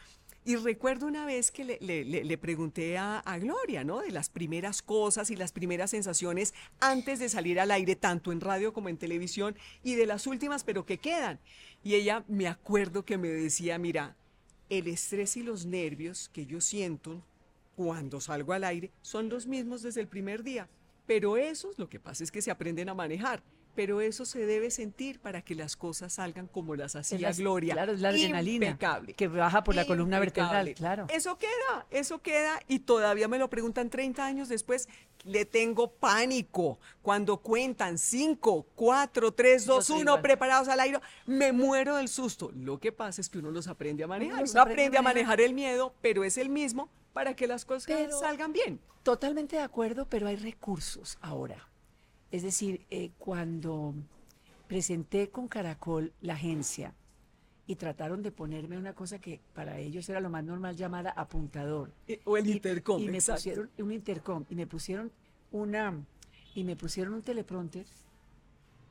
Y 0.46 0.56
recuerdo 0.56 1.06
una 1.06 1.26
vez 1.26 1.52
que 1.52 1.64
le, 1.66 1.78
le- 1.82 2.06
le- 2.06 2.24
le 2.24 2.38
pregunté 2.38 2.98
a, 2.98 3.20
a 3.20 3.38
Gloria, 3.40 3.84
¿no? 3.84 4.00
De 4.00 4.10
las 4.12 4.30
primeras 4.30 4.82
cosas 4.82 5.30
y 5.32 5.36
las 5.36 5.52
primeras 5.52 5.92
sensaciones 5.92 6.54
antes 6.80 7.20
de 7.20 7.30
salir 7.30 7.60
al 7.60 7.72
aire, 7.72 7.96
tanto 7.96 8.32
en 8.32 8.40
radio 8.42 8.74
como 8.74 8.90
en 8.90 8.98
televisión, 8.98 9.56
y 9.84 9.96
de 9.96 10.06
las 10.06 10.26
últimas, 10.28 10.64
pero 10.64 10.86
que 10.86 10.98
quedan. 10.98 11.40
Y 11.84 11.96
ella 11.96 12.24
me 12.28 12.48
acuerdo 12.48 13.04
que 13.06 13.18
me 13.18 13.28
decía, 13.28 13.78
mira, 13.78 14.16
el 14.70 14.88
estrés 14.88 15.36
y 15.38 15.44
los 15.44 15.66
nervios 15.66 16.30
que 16.34 16.46
yo 16.46 16.62
siento 16.62 17.22
cuando 17.76 18.20
salgo 18.22 18.54
al 18.54 18.64
aire 18.64 18.92
son 19.02 19.30
los 19.30 19.46
mismos 19.46 19.82
desde 19.84 20.02
el 20.02 20.08
primer 20.08 20.42
día. 20.44 20.68
Pero 21.06 21.38
esos, 21.38 21.78
lo 21.78 21.90
que 21.90 22.00
pasa 22.00 22.24
es 22.24 22.32
que 22.32 22.42
se 22.42 22.50
aprenden 22.52 22.88
a 22.90 22.94
manejar. 22.94 23.44
Pero 23.80 24.02
eso 24.02 24.26
se 24.26 24.46
debe 24.46 24.72
sentir 24.72 25.22
para 25.22 25.42
que 25.42 25.56
las 25.56 25.78
cosas 25.78 26.12
salgan 26.12 26.48
como 26.48 26.76
las 26.76 26.98
hacía 26.98 27.18
la- 27.30 27.32
Gloria. 27.32 27.76
Claro, 27.76 27.94
es 27.94 28.02
la 28.02 28.10
adrenalina. 28.10 28.66
Impecable. 28.66 29.14
Que 29.14 29.30
baja 29.30 29.64
por 29.64 29.74
la 29.74 29.86
columna 29.86 30.20
vertebral, 30.20 30.74
claro. 30.74 31.06
Eso 31.08 31.38
queda, 31.38 31.86
eso 31.90 32.22
queda 32.22 32.60
y 32.68 32.80
todavía 32.80 33.30
me 33.30 33.38
lo 33.38 33.50
preguntan 33.50 33.90
30 33.90 34.26
años 34.26 34.50
después. 34.50 34.90
Le 35.24 35.46
tengo 35.46 35.92
pánico 35.92 36.78
cuando 37.02 37.38
cuentan 37.38 37.98
5, 37.98 38.66
4, 38.76 39.32
3, 39.32 39.66
Yo 39.66 39.76
2, 39.76 39.86
soy 39.86 40.02
1 40.02 40.12
igual. 40.12 40.22
preparados 40.24 40.68
al 40.68 40.82
aire. 40.82 41.00
Me 41.26 41.54
muero 41.54 41.96
del 41.96 42.10
susto. 42.10 42.52
Lo 42.54 42.82
que 42.82 42.92
pasa 42.92 43.22
es 43.22 43.30
que 43.30 43.38
uno 43.38 43.50
los 43.50 43.70
aprende 43.70 44.04
a 44.04 44.08
manejar. 44.08 44.44
Uno 44.44 44.62
aprende 44.62 44.98
a 44.98 45.02
manejar 45.02 45.40
el 45.40 45.54
miedo, 45.54 45.94
pero 46.02 46.26
es 46.26 46.38
el 46.38 46.50
mismo 46.50 46.90
para 47.14 47.34
que 47.34 47.48
las 47.48 47.64
cosas 47.64 47.86
Pero- 47.88 48.20
salgan 48.20 48.52
bien. 48.52 48.82
Totalmente 49.04 49.56
de 49.56 49.62
acuerdo, 49.62 50.06
pero 50.10 50.28
hay 50.28 50.36
recursos 50.36 51.18
ahora. 51.22 51.69
Es 52.32 52.44
decir, 52.44 52.86
eh, 52.90 53.12
cuando 53.18 53.94
presenté 54.68 55.30
con 55.30 55.48
Caracol 55.48 56.14
la 56.22 56.34
agencia 56.34 56.94
y 57.66 57.76
trataron 57.76 58.22
de 58.22 58.32
ponerme 58.32 58.78
una 58.78 58.94
cosa 58.94 59.20
que 59.20 59.40
para 59.54 59.80
ellos 59.80 60.08
era 60.10 60.20
lo 60.20 60.30
más 60.30 60.44
normal 60.44 60.76
llamada 60.76 61.12
apuntador. 61.12 61.92
Eh, 62.08 62.20
O 62.26 62.38
el 62.38 62.48
Y- 62.48 62.54
intercom. 62.54 63.02
Y, 63.02 63.08
me 63.08 63.16
exacto. 63.18 63.40
pusieron 63.40 63.70
un 63.80 63.92
intercom 63.92 64.46
y 64.50 64.56
me 64.56 64.68
pusieron 64.68 65.12
una 65.52 65.96
y 66.56 66.64
me 66.64 66.76
pusieron 66.76 67.14
un 67.16 67.22
teleprompter. 67.22 67.86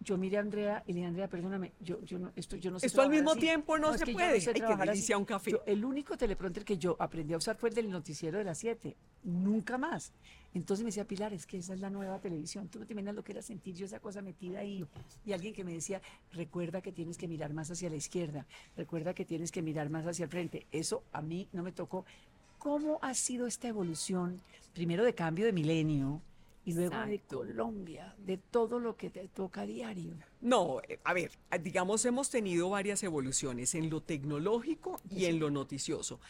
Yo 0.00 0.16
miré 0.16 0.36
a 0.36 0.40
Andrea 0.40 0.84
y 0.86 0.92
le 0.92 0.96
dije, 0.98 1.06
Andrea, 1.08 1.28
perdóname, 1.28 1.72
yo, 1.80 2.00
yo 2.04 2.18
no, 2.20 2.30
esto 2.36 2.56
yo 2.56 2.70
no 2.70 2.78
sé 2.78 2.86
Esto 2.86 3.02
al 3.02 3.10
mismo 3.10 3.32
así. 3.32 3.40
tiempo 3.40 3.78
no 3.78 3.92
es 3.92 3.98
se 3.98 4.04
que 4.06 4.12
puede. 4.12 4.40
sé 4.40 4.52
Ay, 4.54 4.62
así". 4.62 4.86
delicia 4.86 5.18
un 5.18 5.24
café. 5.24 5.50
Yo- 5.50 5.62
el 5.66 5.84
único 5.84 6.16
teleprompter 6.16 6.64
que 6.64 6.78
yo 6.78 6.96
aprendí 7.00 7.34
a 7.34 7.36
usar 7.36 7.56
fue 7.56 7.70
el 7.70 7.74
del 7.74 7.90
noticiero 7.90 8.38
de 8.38 8.44
las 8.44 8.58
7, 8.58 8.96
nunca 9.24 9.76
más. 9.76 10.12
Entonces 10.54 10.84
me 10.84 10.88
decía, 10.88 11.04
Pilar, 11.04 11.32
es 11.34 11.46
que 11.46 11.58
esa 11.58 11.74
es 11.74 11.80
la 11.80 11.90
nueva 11.90 12.20
televisión, 12.20 12.68
tú 12.68 12.78
no 12.78 12.86
te 12.86 12.92
imaginas 12.92 13.16
lo 13.16 13.24
que 13.24 13.32
era 13.32 13.42
sentir 13.42 13.74
yo 13.74 13.86
esa 13.86 13.98
cosa 14.00 14.22
metida 14.22 14.60
ahí. 14.60 14.86
Y 15.26 15.32
alguien 15.32 15.52
que 15.52 15.64
me 15.64 15.72
decía, 15.72 16.00
recuerda 16.32 16.80
que 16.80 16.92
tienes 16.92 17.18
que 17.18 17.26
mirar 17.28 17.52
más 17.52 17.70
hacia 17.70 17.90
la 17.90 17.96
izquierda, 17.96 18.46
recuerda 18.76 19.14
que 19.14 19.24
tienes 19.24 19.50
que 19.50 19.62
mirar 19.62 19.90
más 19.90 20.06
hacia 20.06 20.24
el 20.24 20.30
frente. 20.30 20.66
Eso 20.72 21.02
a 21.12 21.20
mí 21.22 21.48
no 21.52 21.62
me 21.64 21.72
tocó. 21.72 22.06
¿Cómo 22.58 22.98
ha 23.02 23.14
sido 23.14 23.46
esta 23.46 23.68
evolución, 23.68 24.40
primero 24.74 25.04
de 25.04 25.14
cambio 25.14 25.44
de 25.44 25.52
milenio 25.52 26.22
y 26.68 26.74
luego 26.74 26.96
de. 27.06 27.18
Colombia, 27.20 28.14
de 28.18 28.36
todo 28.36 28.78
lo 28.78 28.96
que 28.96 29.08
te 29.08 29.26
toca 29.28 29.62
a 29.62 29.66
diario? 29.66 30.12
No, 30.42 30.80
eh, 30.86 31.00
a 31.02 31.14
ver, 31.14 31.30
digamos, 31.62 32.04
hemos 32.04 32.28
tenido 32.28 32.68
varias 32.68 33.02
evoluciones 33.02 33.74
en 33.74 33.88
lo 33.88 34.02
tecnológico 34.02 35.00
y 35.10 35.24
en 35.24 35.38
lo 35.38 35.50
noticioso. 35.50 36.20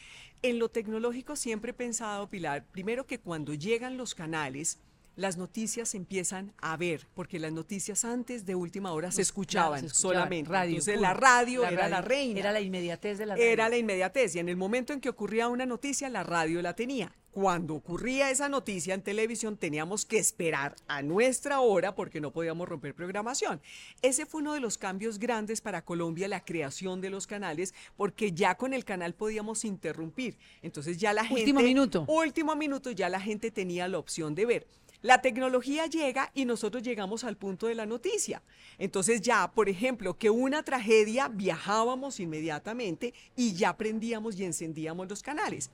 En 0.43 0.61
lo 0.61 0.69
tecnológico 0.69 1.35
siempre 1.35 1.73
he 1.73 1.75
pensado, 1.75 2.31
Pilar, 2.31 2.65
primero 2.71 3.07
que 3.07 3.19
cuando 3.19 3.53
llegan 3.55 3.97
los 3.97 4.15
canales, 4.15 4.79
las 5.19 5.37
noticias 5.37 5.89
se 5.89 5.97
empiezan 5.97 6.53
a 6.59 6.77
ver, 6.77 7.09
porque 7.15 7.41
las 7.41 7.53
noticias 7.53 8.05
antes 8.05 8.47
de 8.47 8.55
última 8.55 8.93
hora 8.93 9.11
se 9.11 9.21
escuchaban, 9.21 9.81
claro, 9.81 9.81
se 9.81 9.87
escuchaban, 9.87 10.17
solamente. 10.17 10.51
radio, 10.51 10.71
Entonces 10.71 11.01
la 11.01 11.13
radio 11.13 11.67
era 11.67 11.89
la 11.89 12.01
reina. 12.01 12.39
Era 12.39 12.53
la 12.53 12.61
inmediatez 12.61 13.19
de 13.19 13.27
la 13.27 13.35
radio. 13.35 13.45
Era 13.45 13.69
la 13.69 13.77
inmediatez 13.77 14.37
y 14.37 14.39
en 14.39 14.49
el 14.49 14.57
momento 14.57 14.93
en 14.93 15.01
que 15.01 15.09
ocurría 15.09 15.49
una 15.49 15.67
noticia, 15.67 16.09
la 16.09 16.23
radio 16.23 16.63
la 16.63 16.75
tenía. 16.75 17.13
Cuando 17.33 17.75
ocurría 17.75 18.31
esa 18.31 18.49
noticia 18.49 18.95
en 18.95 19.03
televisión, 19.03 19.57
teníamos 19.57 20.05
que 20.05 20.19
esperar 20.19 20.77
a 20.87 21.03
nuestra 21.03 21.61
hora 21.61 21.97
porque 21.97 22.21
no 22.21 22.33
podíamos 22.33 22.69
romper 22.69 22.95
programación. 22.95 23.61
Ese 24.03 24.25
fue 24.25 24.41
uno 24.41 24.55
de 24.55 24.61
los 24.61 24.79
cambios 24.79 25.19
grandes 25.19 25.61
para 25.61 25.85
Colombia, 25.85 26.29
la 26.29 26.45
creación 26.45 27.01
de 27.01 27.11
los 27.11 27.27
canales, 27.27 27.75
porque 27.97 28.33
ya 28.33 28.55
con 28.55 28.73
el 28.73 28.85
canal 28.85 29.15
podíamos 29.15 29.65
interrumpir. 29.65 30.39
Entonces 30.63 30.97
ya 30.97 31.13
la 31.13 31.25
gente... 31.25 31.43
Último 31.43 31.61
minuto. 31.61 32.05
Último 32.09 32.55
minuto, 32.55 32.93
ya 32.93 33.09
la 33.09 33.21
gente 33.21 33.51
tenía 33.51 33.89
la 33.89 33.99
opción 33.99 34.35
de 34.37 34.47
ver. 34.47 34.67
La 35.03 35.21
tecnología 35.23 35.87
llega 35.87 36.31
y 36.35 36.45
nosotros 36.45 36.83
llegamos 36.83 37.23
al 37.25 37.37
punto 37.37 37.67
de 37.69 37.75
la 37.75 37.87
noticia. 37.87 38.43
Entonces 38.79 39.21
ya, 39.21 39.51
por 39.53 39.69
ejemplo, 39.69 40.19
que 40.19 40.31
una 40.31 40.63
tragedia 40.65 41.29
viajábamos 41.29 42.19
inmediatamente 42.19 43.15
y 43.37 43.55
ya 43.55 43.77
prendíamos 43.77 44.39
y 44.39 44.45
encendíamos 44.45 45.09
los 45.09 45.23
canales. 45.23 45.71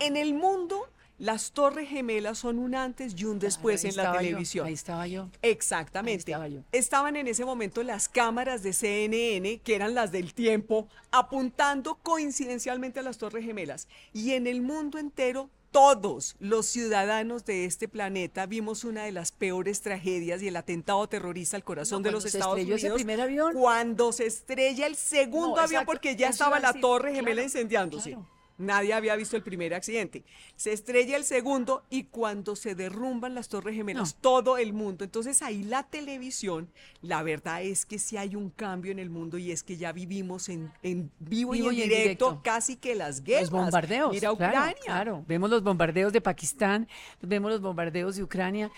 En 0.00 0.16
el 0.16 0.34
mundo, 0.34 0.88
las 1.18 1.52
torres 1.52 1.88
gemelas 1.88 2.38
son 2.38 2.58
un 2.58 2.74
antes 2.74 3.14
y 3.16 3.24
un 3.24 3.38
después 3.38 3.84
en 3.84 3.94
la 3.94 4.14
yo, 4.14 4.18
televisión. 4.18 4.66
ahí 4.66 4.74
estaba 4.74 5.06
yo. 5.06 5.28
Exactamente. 5.42 6.32
Estaba 6.32 6.48
yo. 6.48 6.62
Estaban 6.72 7.14
en 7.14 7.28
ese 7.28 7.44
momento 7.44 7.84
las 7.84 8.08
cámaras 8.08 8.64
de 8.64 8.72
CNN, 8.72 9.60
que 9.60 9.76
eran 9.76 9.94
las 9.94 10.10
del 10.10 10.34
tiempo, 10.34 10.88
apuntando 11.12 11.94
coincidencialmente 12.02 12.98
a 12.98 13.04
las 13.04 13.18
Torres 13.18 13.44
Gemelas. 13.44 13.86
Y 14.12 14.32
en 14.32 14.48
el 14.48 14.60
mundo 14.60 14.98
entero, 14.98 15.48
todos 15.74 16.36
los 16.38 16.66
ciudadanos 16.66 17.44
de 17.44 17.64
este 17.64 17.88
planeta 17.88 18.46
vimos 18.46 18.84
una 18.84 19.02
de 19.02 19.10
las 19.10 19.32
peores 19.32 19.80
tragedias 19.82 20.40
y 20.40 20.46
el 20.46 20.54
atentado 20.54 21.08
terrorista 21.08 21.56
al 21.56 21.64
corazón 21.64 22.00
No, 22.02 22.06
de 22.06 22.12
los 22.12 22.22
cuando 22.22 22.30
se 22.30 22.38
Estados 22.38 22.58
estrelló 22.58 22.76
ese 22.76 22.86
Unidos. 22.86 22.98
primer 23.02 23.20
avión. 23.20 23.52
Cuando 23.54 24.12
se 24.12 24.26
estrella 24.26 24.86
el 24.86 24.94
segundo 24.94 25.56
No, 25.56 25.62
avión, 25.62 25.84
porque 25.84 26.14
ya 26.14 26.28
eso 26.28 26.34
estaba 26.44 26.60
la 26.60 26.68
decir, 26.68 26.80
Torre 26.80 27.08
Gemela 27.12 27.34
claro, 27.34 27.42
incendiándose. 27.42 28.10
claro. 28.10 28.26
Nadie 28.56 28.92
había 28.94 29.16
visto 29.16 29.36
el 29.36 29.42
primer 29.42 29.74
accidente. 29.74 30.24
Se 30.54 30.72
estrella 30.72 31.16
el 31.16 31.24
segundo 31.24 31.82
y 31.90 32.04
cuando 32.04 32.54
se 32.54 32.74
derrumban 32.76 33.34
las 33.34 33.48
torres 33.48 33.74
gemelas, 33.74 34.14
No. 34.14 34.20
todo 34.20 34.58
el 34.58 34.72
mundo. 34.72 35.04
Entonces 35.04 35.42
ahí 35.42 35.64
la 35.64 35.82
televisión, 35.82 36.68
la 37.02 37.22
verdad 37.24 37.62
es 37.62 37.84
que 37.84 37.98
sí 37.98 38.16
hay 38.16 38.36
un 38.36 38.50
cambio 38.50 38.92
en 38.92 39.00
el 39.00 39.10
mundo 39.10 39.38
y 39.38 39.50
es 39.50 39.62
que 39.64 39.76
ya 39.76 39.90
vivimos 39.92 40.48
en, 40.48 40.70
en 40.84 41.10
vivo, 41.18 41.50
Vivo 41.52 41.72
y 41.72 41.80
y 41.80 41.82
en 41.82 41.90
en 41.90 41.98
directo, 41.98 42.40
casi 42.44 42.76
que 42.76 42.94
las 42.94 43.24
guerras. 43.24 43.50
Los 43.50 43.62
bombardeos. 43.62 44.12
Mira 44.12 44.34
claro, 44.34 44.34
Ucrania. 44.34 44.76
Claro, 44.84 45.24
vemos 45.26 45.50
los 45.50 45.62
bombardeos 45.64 46.12
de 46.12 46.20
Pakistán, 46.20 46.86
vemos 47.22 47.50
los 47.50 47.60
bombardeos 47.60 48.14
de 48.16 48.22
Ucrania 48.22 48.70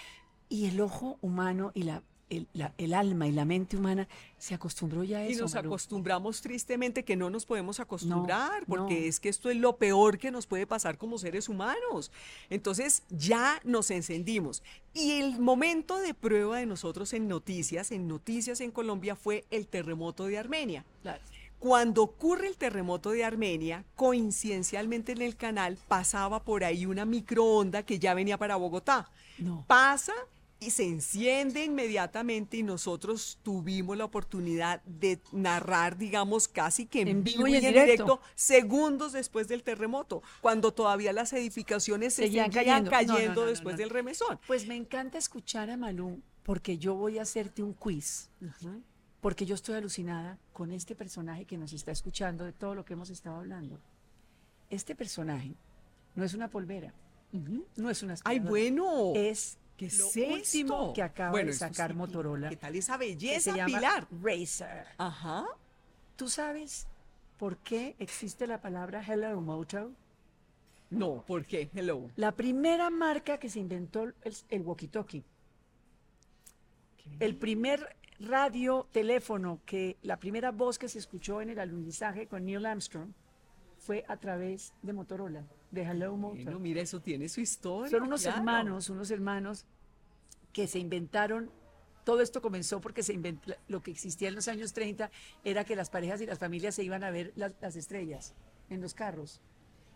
y 0.49 0.67
el 0.69 0.81
ojo 0.81 1.19
humano 1.21 1.73
y 1.75 1.83
la, 1.83 2.03
el, 2.29 2.49
la- 2.53 2.73
el 2.79 2.93
alma 2.95 3.27
y 3.29 3.33
la 3.33 3.45
mente 3.45 3.77
humana 3.77 4.09
se 4.39 4.55
acostumbró 4.55 5.05
ya 5.05 5.19
a 5.19 5.29
Y 5.29 5.33
eso. 5.33 5.43
nos 5.43 5.55
Maru. 5.55 5.69
acostumbramos 5.69 6.41
tristemente 6.43 7.05
que 7.05 7.17
no 7.17 7.31
nos 7.31 7.47
podemos 7.47 7.79
acostumbrar, 7.81 8.65
porque 8.67 9.01
no. 9.01 9.07
es 9.07 9.21
que 9.21 9.29
esto 9.29 9.49
es 9.51 9.57
lo 9.57 9.77
peor 9.77 10.19
que 10.19 10.31
nos 10.31 10.47
puede 10.47 10.67
pasar 10.67 10.99
como 10.99 11.19
seres 11.19 11.49
humanos. 11.49 12.11
Entonces 12.51 13.03
ya 13.11 13.61
nos 13.65 13.91
encendimos. 13.91 14.63
Y 14.93 15.13
el 15.21 15.39
momento 15.39 15.99
de 15.99 16.15
prueba 16.15 16.59
de 16.59 16.67
nosotros 16.67 17.13
en 17.13 17.29
noticias, 17.29 17.93
en 17.93 18.09
noticias 18.09 18.61
en 18.61 18.71
Colombia, 18.71 19.15
fue 19.17 19.45
el 19.51 19.67
terremoto 19.67 20.27
de 20.27 20.39
Armenia. 20.39 20.85
Claro. 21.03 21.23
Cuando 21.59 22.03
ocurre 22.03 22.49
el 22.49 22.57
terremoto 22.59 23.13
de 23.13 23.25
Armenia, 23.25 23.85
coincidencialmente 23.95 25.13
en 25.13 25.23
el 25.23 25.37
canal 25.37 25.79
pasaba 25.89 26.43
por 26.45 26.65
ahí 26.65 26.85
una 26.87 27.05
microonda 27.07 27.83
que 27.85 27.99
ya 27.99 28.13
venía 28.15 28.37
para 28.37 28.57
Bogotá. 28.57 29.11
No. 29.39 29.65
Pasa 29.67 30.13
y 30.59 30.71
se 30.71 30.85
enciende 30.85 31.65
inmediatamente 31.65 32.57
y 32.57 32.63
nosotros 32.63 33.39
tuvimos 33.43 33.97
la 33.97 34.07
oportunidad 34.07 34.83
de 34.85 35.21
narrar, 35.33 35.99
digamos, 35.99 36.49
casi 36.49 36.87
que 36.87 37.03
en, 37.03 37.23
vivo 37.23 37.47
y 37.47 37.57
en 37.57 37.61
directo. 37.61 38.21
segundos 38.35 39.13
después 39.13 39.49
del 39.49 39.63
terremoto, 39.63 40.23
cuando 40.41 40.73
todavía 40.73 41.13
las 41.13 41.33
edificaciones 41.35 42.15
se 42.15 42.23
Seguían 42.23 42.51
cayendo. 42.51 42.91
cayendo, 42.91 43.15
No, 43.19 43.29
no, 43.29 43.35
no, 43.35 43.41
no, 43.43 43.47
después 43.51 43.75
no. 43.75 43.79
del 43.81 43.91
remesón. 43.91 44.41
Pues 44.47 44.67
me 44.67 44.77
encanta 44.77 45.19
escuchar 45.19 45.69
a 45.69 45.77
Malú 45.77 46.23
porque 46.43 46.79
yo 46.79 46.95
voy 46.95 47.19
a 47.19 47.23
hacerte 47.23 47.63
un 47.63 47.75
quiz. 47.75 48.31
Porque 49.21 49.45
yo 49.45 49.55
estoy 49.57 49.75
alucinada 49.75 50.39
con 50.53 50.71
este 50.73 50.95
personaje 50.95 51.45
que 51.45 51.59
nos 51.59 51.73
está 51.73 51.91
escuchando 51.91 52.45
de 52.45 52.53
todo 52.53 52.75
lo 52.75 52.85
que 52.85 52.95
hemos 52.95 53.11
estado 53.11 53.37
hablando. 53.37 53.81
Este 54.71 54.95
personaje 54.95 55.55
no 56.15 56.25
es 56.25 56.33
una 56.35 56.49
polvera, 56.49 56.95
no 57.77 57.91
es 57.91 58.03
una 58.03 58.15
Ay, 58.25 58.39
bueno. 58.39 59.13
es 59.15 59.59
¿Qué 59.77 59.87
lo 59.87 60.07
es 60.07 60.17
último 60.17 60.75
esto? 60.83 60.93
que 60.95 61.03
acaba 61.03 61.31
Bueno, 61.31 61.49
de 61.49 61.53
sacar 61.57 61.91
sí, 61.91 61.97
Motorola. 61.97 62.49
¿Qué 62.49 62.57
tal 62.57 62.75
esa 62.77 62.99
que 62.99 63.07
belleza, 63.07 63.51
se 63.53 63.57
llama 63.57 63.79
Pilar? 63.79 64.09
Razer. 64.23 64.87
Ajá. 64.99 65.45
¿Tú 66.17 66.29
sabes 66.29 66.87
por 67.37 67.59
qué 67.59 67.95
existe 67.99 68.47
la 68.47 68.61
palabra 68.61 69.05
Hello 69.07 69.41
Moto? 69.41 69.93
No, 70.89 71.23
¿por 71.27 71.45
qué? 71.45 71.69
Hello. 71.75 72.11
La 72.17 72.33
primera 72.33 72.91
marca 72.91 73.39
que 73.39 73.51
se 73.51 73.59
inventó 73.59 74.05
el, 74.05 74.15
el 74.49 74.65
walkie-talkie. 74.65 75.25
El 77.21 77.37
primer 77.37 77.97
radio, 78.19 78.89
teléfono, 78.93 79.61
que 79.67 79.97
la 80.03 80.19
primera 80.19 80.51
voz 80.53 80.79
que 80.79 80.89
se 80.89 80.99
escuchó 80.99 81.41
en 81.41 81.51
el 81.51 81.59
alunizaje 81.59 82.27
con 82.27 82.45
Neil 82.45 82.65
Armstrong 82.67 83.13
fue 83.87 84.05
a 84.09 84.17
través 84.17 84.75
de 84.83 84.93
Motorola, 84.93 85.47
de 85.71 85.83
Hello 85.83 86.17
Moto. 86.17 86.43
Bueno, 86.43 86.59
mira, 86.59 86.81
eso 86.81 87.01
tiene 87.01 87.29
su 87.29 87.41
historia. 87.41 87.91
Son 87.91 88.03
unos 88.03 88.23
claro. 88.23 88.39
hermanos, 88.39 88.91
unos 88.91 89.13
hermanos 89.13 89.65
que 90.53 90.67
se 90.67 90.81
inventaron. 90.81 91.53
Todo 92.03 92.21
esto 92.21 92.43
comenzó 92.43 92.81
porque 92.81 93.05
se 93.05 93.13
inventó, 93.13 93.55
lo 93.69 93.83
que 93.83 93.93
existía 93.93 94.29
en 94.29 94.35
los 94.35 94.49
años 94.49 94.73
30 94.73 95.11
era 95.45 95.65
que 95.65 95.77
las 95.77 95.89
parejas 95.89 96.21
y 96.21 96.27
las 96.27 96.41
familias 96.41 96.75
se 96.75 96.83
iban 96.83 97.05
a 97.05 97.11
ver 97.11 97.33
las, 97.37 97.53
las 97.61 97.77
estrellas 97.77 98.35
en 98.71 98.81
los 98.81 98.93
carros. 98.93 99.41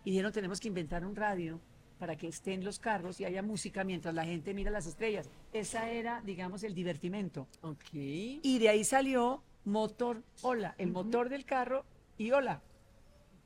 y 0.05 0.13
dijeron 0.13 0.33
tenemos 0.33 0.61
que 0.61 0.69
inventar 0.69 1.05
un 1.05 1.17
radio 1.17 1.61
para 1.99 2.17
que 2.17 2.29
estén 2.29 2.65
los 2.65 2.79
carros 2.79 3.21
y 3.21 3.25
haya 3.25 3.43
música 3.43 3.83
mientras 3.83 4.15
la 4.15 4.25
gente 4.25 4.55
mira 4.55 4.71
las 4.71 4.87
estrellas. 4.87 5.29
Esa 5.53 5.91
era, 5.91 6.23
digamos, 6.23 6.63
el 6.63 6.75
divertimento. 6.75 7.49
Ok. 7.63 7.93
Y 7.93 8.59
de 8.61 8.69
ahí 8.69 8.85
salió 8.85 9.43
motor 9.65 10.23
hola, 10.43 10.77
el 10.79 10.93
motor 10.93 11.29
del 11.29 11.45
carro 11.45 11.85
y 12.17 12.31
hola. 12.31 12.63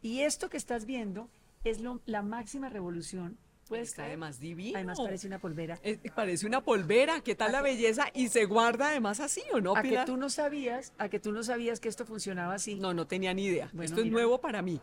Y 0.04 0.20
esto 0.20 0.50
que 0.50 0.58
estás 0.58 0.84
viendo 0.84 1.30
es 1.64 1.80
lo- 1.80 2.02
la 2.04 2.20
máxima 2.20 2.68
revolución. 2.68 3.38
Puedes 3.68 3.88
Está 3.88 4.04
además 4.04 4.38
divino. 4.38 4.76
Además 4.76 4.99
parece 5.00 5.26
una 5.26 5.38
polvera. 5.38 5.78
Eh, 5.82 5.99
parece 6.14 6.46
una 6.46 6.61
polvera, 6.62 7.23
¿qué 7.23 7.34
tal 7.34 7.52
la 7.52 7.62
belleza? 7.62 8.04
Y 8.12 8.28
se 8.28 8.44
guarda 8.44 8.90
además 8.90 9.20
así, 9.20 9.40
¿o 9.54 9.62
no, 9.62 9.75
A 9.75 9.80
que 9.80 9.88
Pilar? 9.88 10.04
tú 10.04 10.18
no 10.18 10.28
sabías, 10.28 10.92
a 10.99 11.08
que 11.08 11.18
tú 11.18 11.32
no 11.32 11.42
sabías 11.42 11.80
que 11.80 11.88
esto 11.88 12.04
funcionaba 12.04 12.52
así. 12.52 12.75
No, 12.75 12.92
no 12.92 13.06
tenía 13.06 13.32
ni 13.32 13.46
idea. 13.46 13.70
Bueno, 13.73 13.84
Esto 13.84 14.02
es 14.02 14.11
nuevo 14.12 14.38
para 14.42 14.61
mí. 14.61 14.78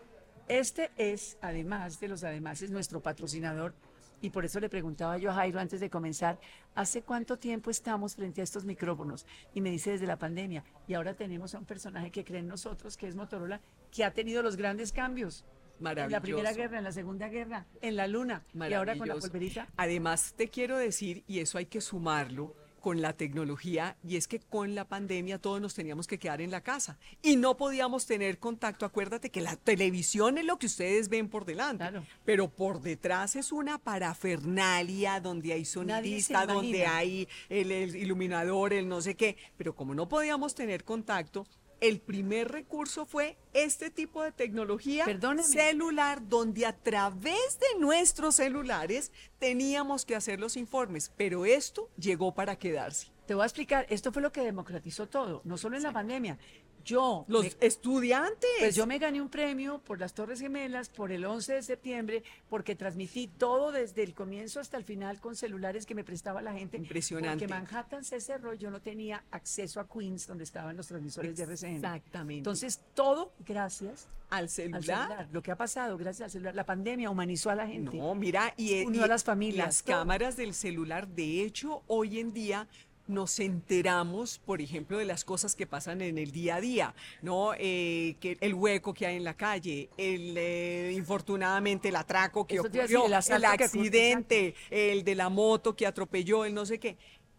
Este 0.48 0.90
es, 0.98 1.38
además 1.42 2.00
de 2.00 2.08
los 2.08 2.24
además, 2.24 2.64
es 2.64 2.72
nuestro 2.72 3.00
patrocinador. 3.02 3.76
Y 4.22 4.30
por 4.30 4.46
eso 4.46 4.60
le 4.60 4.70
preguntaba 4.70 5.18
yo 5.18 5.32
a 5.32 5.34
Jairo 5.34 5.60
antes 5.60 5.80
de 5.80 5.90
comenzar, 5.90 6.40
¿hace 6.76 7.02
cuánto 7.02 7.38
tiempo 7.38 7.72
estamos 7.72 8.16
frente 8.16 8.42
a 8.42 8.44
estos 8.44 8.66
micrófonos? 8.66 9.26
Y 9.54 9.62
me 9.62 9.72
dice 9.72 9.92
desde 9.92 10.06
la 10.06 10.18
pandemia. 10.18 10.64
Y 10.88 10.94
ahora 10.94 11.16
tenemos 11.16 11.56
a 11.56 11.60
un 11.60 11.66
personaje 11.66 12.12
que 12.12 12.24
cree 12.24 12.40
en 12.40 12.48
nosotros, 12.48 12.98
que 12.98 13.08
es 13.08 13.16
Motorola, 13.16 13.62
que 13.92 14.06
ha 14.06 14.14
tenido 14.14 14.44
los 14.44 14.56
grandes 14.56 14.92
cambios. 14.92 15.44
En 15.80 15.86
la 15.86 16.22
Primera 16.22 16.44
Maravilloso. 16.44 16.56
Guerra, 16.56 16.78
en 16.78 16.84
la 16.84 16.92
Segunda 16.92 17.28
Guerra, 17.28 17.66
en 17.82 17.96
la 17.96 18.08
Luna. 18.08 18.44
Y 18.54 18.74
ahora 18.74 18.96
con 18.96 19.08
la 19.08 19.16
Maravilloso. 19.16 19.28
polverita. 19.28 19.68
Además, 19.78 20.36
te 20.38 20.48
quiero 20.50 20.78
decir, 20.78 21.24
y 21.26 21.40
eso 21.40 21.58
hay 21.58 21.66
que 21.66 21.82
sumarlo 21.82 22.56
con 22.82 23.02
la 23.02 23.14
tecnología, 23.14 23.96
y 24.04 24.18
es 24.18 24.28
que 24.28 24.40
con 24.40 24.76
la 24.76 24.84
pandemia 24.86 25.38
todos 25.40 25.62
nos 25.62 25.74
teníamos 25.74 26.08
que 26.08 26.18
quedar 26.20 26.42
en 26.42 26.52
la 26.52 26.62
casa 26.62 26.98
y 27.22 27.38
no 27.38 27.56
podíamos 27.56 28.06
tener 28.06 28.40
contacto. 28.40 28.86
Acuérdate 28.86 29.30
que 29.30 29.40
la 29.40 29.56
televisión 29.56 30.38
es 30.38 30.46
lo 30.46 30.58
que 30.58 30.66
ustedes 30.66 31.08
ven 31.08 31.30
por 31.30 31.46
delante, 31.46 31.84
Claro. 31.86 32.04
pero 32.26 32.50
por 32.50 32.82
detrás 32.82 33.36
es 33.36 33.52
una 33.52 33.78
parafernalia 33.78 35.20
donde 35.20 35.54
hay 35.54 35.66
sonidista, 35.66 36.46
donde 36.46 36.86
hay 36.86 37.28
el, 37.50 37.72
el 37.72 37.96
iluminador, 37.96 38.74
el 38.74 38.88
no 38.90 39.02
sé 39.02 39.16
qué, 39.16 39.38
pero 39.58 39.76
como 39.76 39.94
no 39.94 40.10
podíamos 40.10 40.56
tener 40.56 40.84
contacto, 40.84 41.46
el 41.82 42.00
primer 42.00 42.52
recurso 42.52 43.06
fue 43.06 43.38
este 43.54 43.90
tipo 43.90 44.24
de 44.24 44.32
tecnología 44.32 45.04
Perdóneme. 45.04 45.44
celular, 45.44 46.28
donde 46.30 46.66
a 46.66 46.78
través 46.78 47.60
de 47.60 47.80
nuestros 47.80 48.36
celulares 48.36 49.12
teníamos 49.40 50.06
que 50.06 50.16
hacer 50.16 50.40
los 50.40 50.56
informes, 50.58 51.12
pero 51.18 51.44
esto 51.44 51.90
llegó 51.98 52.34
para 52.34 52.56
quedarse. 52.56 53.08
Te 53.26 53.34
voy 53.34 53.44
a 53.44 53.48
explicar, 53.48 53.88
esto 53.90 54.12
fue 54.12 54.22
lo 54.22 54.32
que 54.32 54.42
democratizó 54.42 55.08
todo, 55.08 55.42
no 55.44 55.58
solo 55.58 55.76
en 55.76 55.84
la 55.84 55.92
pandemia. 55.92 56.38
Yo, 56.84 57.26
Los 57.28 57.44
me- 57.44 57.52
estudiantes. 57.68 58.50
Pues 58.60 58.76
yo 58.76 58.86
me 58.88 58.98
gané 59.00 59.22
un 59.22 59.30
premio 59.30 59.80
por 59.80 60.00
las 60.00 60.14
Torres 60.14 60.40
Gemelas, 60.40 60.90
por 60.90 61.12
el 61.12 61.26
11 61.26 61.54
de 61.54 61.64
septiembre, 61.64 62.24
porque 62.50 62.76
transmití 62.76 63.28
todo 63.28 63.72
desde 63.72 64.04
el 64.04 64.14
comienzo 64.14 64.60
hasta 64.60 64.78
el 64.78 64.84
final 64.84 65.20
con 65.20 65.36
celulares 65.36 65.86
que 65.86 65.96
me 65.96 66.04
prestaba 66.04 66.42
la 66.42 66.54
gente. 66.54 66.78
Impresionante. 66.78 67.46
Porque 67.48 67.48
Manhattan 67.48 68.04
se 68.04 68.20
cerró, 68.22 68.54
yo 68.54 68.72
no 68.72 68.82
tenía 68.82 69.24
acceso 69.32 69.80
a 69.80 69.88
Queens, 69.88 70.28
donde 70.28 70.44
estaban 70.44 70.76
los 70.78 70.88
transmisores 70.88 71.36
de 71.38 71.44
RCN. 71.44 71.76
Exactamente. 71.76 72.38
Entonces, 72.40 72.80
todo 72.94 73.32
gracias 73.46 74.08
al 74.30 74.44
al 74.44 74.50
celular. 74.50 74.82
celular. 75.08 75.28
Lo 75.34 75.42
que 75.42 75.52
ha 75.52 75.58
pasado 75.58 75.98
gracias 75.98 76.26
al 76.26 76.32
celular. 76.32 76.56
La 76.56 76.66
pandemia 76.66 77.10
humanizó 77.10 77.50
a 77.50 77.56
la 77.56 77.68
gente. 77.68 77.98
No, 77.98 78.16
mira, 78.16 78.54
y, 78.56 78.86
Unió 78.86 79.02
y 79.02 79.04
a 79.04 79.08
las 79.08 79.24
familias, 79.26 79.66
Las 79.68 79.84
todo. 79.84 79.98
cámaras 79.98 80.38
del 80.38 80.54
celular, 80.54 81.08
de 81.10 81.44
hecho, 81.44 81.84
hoy 81.88 82.20
en 82.20 82.32
día 82.32 82.68
nos 83.12 83.40
enteramos, 83.40 84.40
por 84.40 84.62
ejemplo, 84.62 84.98
de 84.98 85.06
las 85.06 85.24
cosas 85.26 85.56
que 85.56 85.68
pasan 85.68 86.02
en 86.02 86.18
el 86.18 86.32
día 86.32 86.56
a 86.56 86.62
día, 86.62 86.96
¿no? 87.22 87.52
Eh, 87.58 88.16
que 88.20 88.38
el 88.42 88.54
hueco 88.54 88.94
que 88.94 89.06
hay 89.06 89.18
en 89.18 89.24
la 89.24 89.36
calle, 89.36 89.90
el 89.98 90.36
eh, 90.38 90.94
infortunadamente 90.96 91.90
el 91.90 91.96
atraco 91.96 92.48
que 92.48 92.56
Eso 92.56 92.64
decir, 92.64 92.98
ocurrió, 92.98 93.06
el 93.06 93.36
el, 93.36 93.46
accidente, 93.46 94.56
el 94.70 95.04
de 95.04 95.16
la 95.16 95.30
moto 95.30 95.76
que 95.76 95.86
atropelló, 95.86 96.46
el 96.46 96.54
no 96.54 96.66
sé 96.66 96.80
qué. 96.80 96.98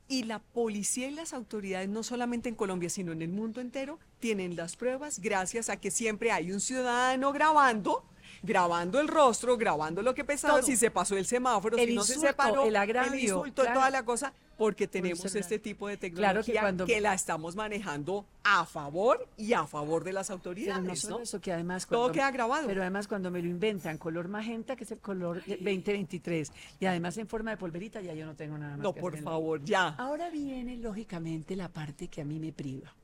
Y 0.08 0.24
la 0.24 0.40
policía 0.40 1.08
y 1.08 1.12
las 1.12 1.32
autoridades, 1.32 1.88
no 1.88 2.02
solamente 2.02 2.48
en 2.48 2.54
Colombia, 2.54 2.90
sino 2.90 3.12
en 3.12 3.22
el 3.22 3.30
mundo 3.30 3.60
entero, 3.60 3.98
tienen 4.18 4.56
las 4.56 4.76
pruebas 4.76 5.20
gracias 5.20 5.70
a 5.70 5.78
que 5.78 5.90
siempre 5.90 6.30
hay 6.32 6.52
un 6.52 6.60
ciudadano 6.60 7.32
grabando, 7.32 8.04
grabando 8.42 9.00
el 9.00 9.08
rostro, 9.08 9.56
grabando 9.56 10.02
lo 10.02 10.14
que 10.14 10.24
pesaba, 10.24 10.60
si 10.62 10.76
se 10.76 10.90
pasó 10.90 11.16
el 11.16 11.24
semáforo, 11.24 11.78
El 11.78 11.88
si 11.88 11.94
no 11.94 12.02
se 12.02 12.14
insulto, 12.14 12.28
separó, 12.28 12.64
el 12.66 12.76
agravio, 12.76 13.20
insulto, 13.20 13.62
claro. 13.62 13.78
toda 13.78 13.90
la 13.90 14.04
cosa, 14.04 14.34
porque 14.62 14.86
tenemos 14.86 15.34
este 15.34 15.58
tipo 15.58 15.88
de 15.88 15.96
Claro 15.98 16.40
que 16.40 16.52
tecnología 16.52 16.60
cuando- 16.60 16.86
que 16.86 17.00
la 17.00 17.14
estamos 17.14 17.56
manejando 17.56 18.24
a 18.44 18.64
favor 18.64 19.28
y 19.36 19.54
a 19.54 19.66
favor 19.66 20.04
de 20.04 20.12
las 20.12 20.28
Pero 20.28 20.36
autoridades, 20.36 20.84
no 20.84 20.94
solo 20.94 21.16
¿no? 21.16 21.22
eso, 21.24 21.40
que 21.40 21.52
además 21.52 21.84
Todo 21.84 21.98
cuando- 22.02 22.12
queda 22.14 22.30
grabado. 22.30 22.68
Pero 22.68 22.82
además 22.82 23.08
cuando 23.08 23.32
me 23.32 23.42
lo 23.42 23.48
inventan 23.48 23.98
color 23.98 24.28
magenta, 24.28 24.76
que 24.76 24.84
es 24.84 24.92
el 24.92 25.00
color 25.00 25.44
de 25.44 25.56
2023, 25.56 26.52
y 26.78 26.86
además 26.86 27.16
en 27.18 27.26
forma 27.26 27.50
de 27.50 27.56
polverita, 27.56 28.00
ya 28.02 28.14
yo 28.14 28.24
no 28.24 28.36
tengo 28.36 28.56
nada 28.56 28.76
más 28.76 28.84
No, 28.84 28.94
que 28.94 29.00
por 29.00 29.16
favor, 29.18 29.64
ya. 29.64 29.88
Ahora 29.98 30.30
viene 30.30 30.76
lógicamente 30.76 31.56
la 31.56 31.68
parte 31.68 32.06
que 32.06 32.20
a 32.20 32.24
mí 32.24 32.38
me 32.38 32.52
priva. 32.52 32.94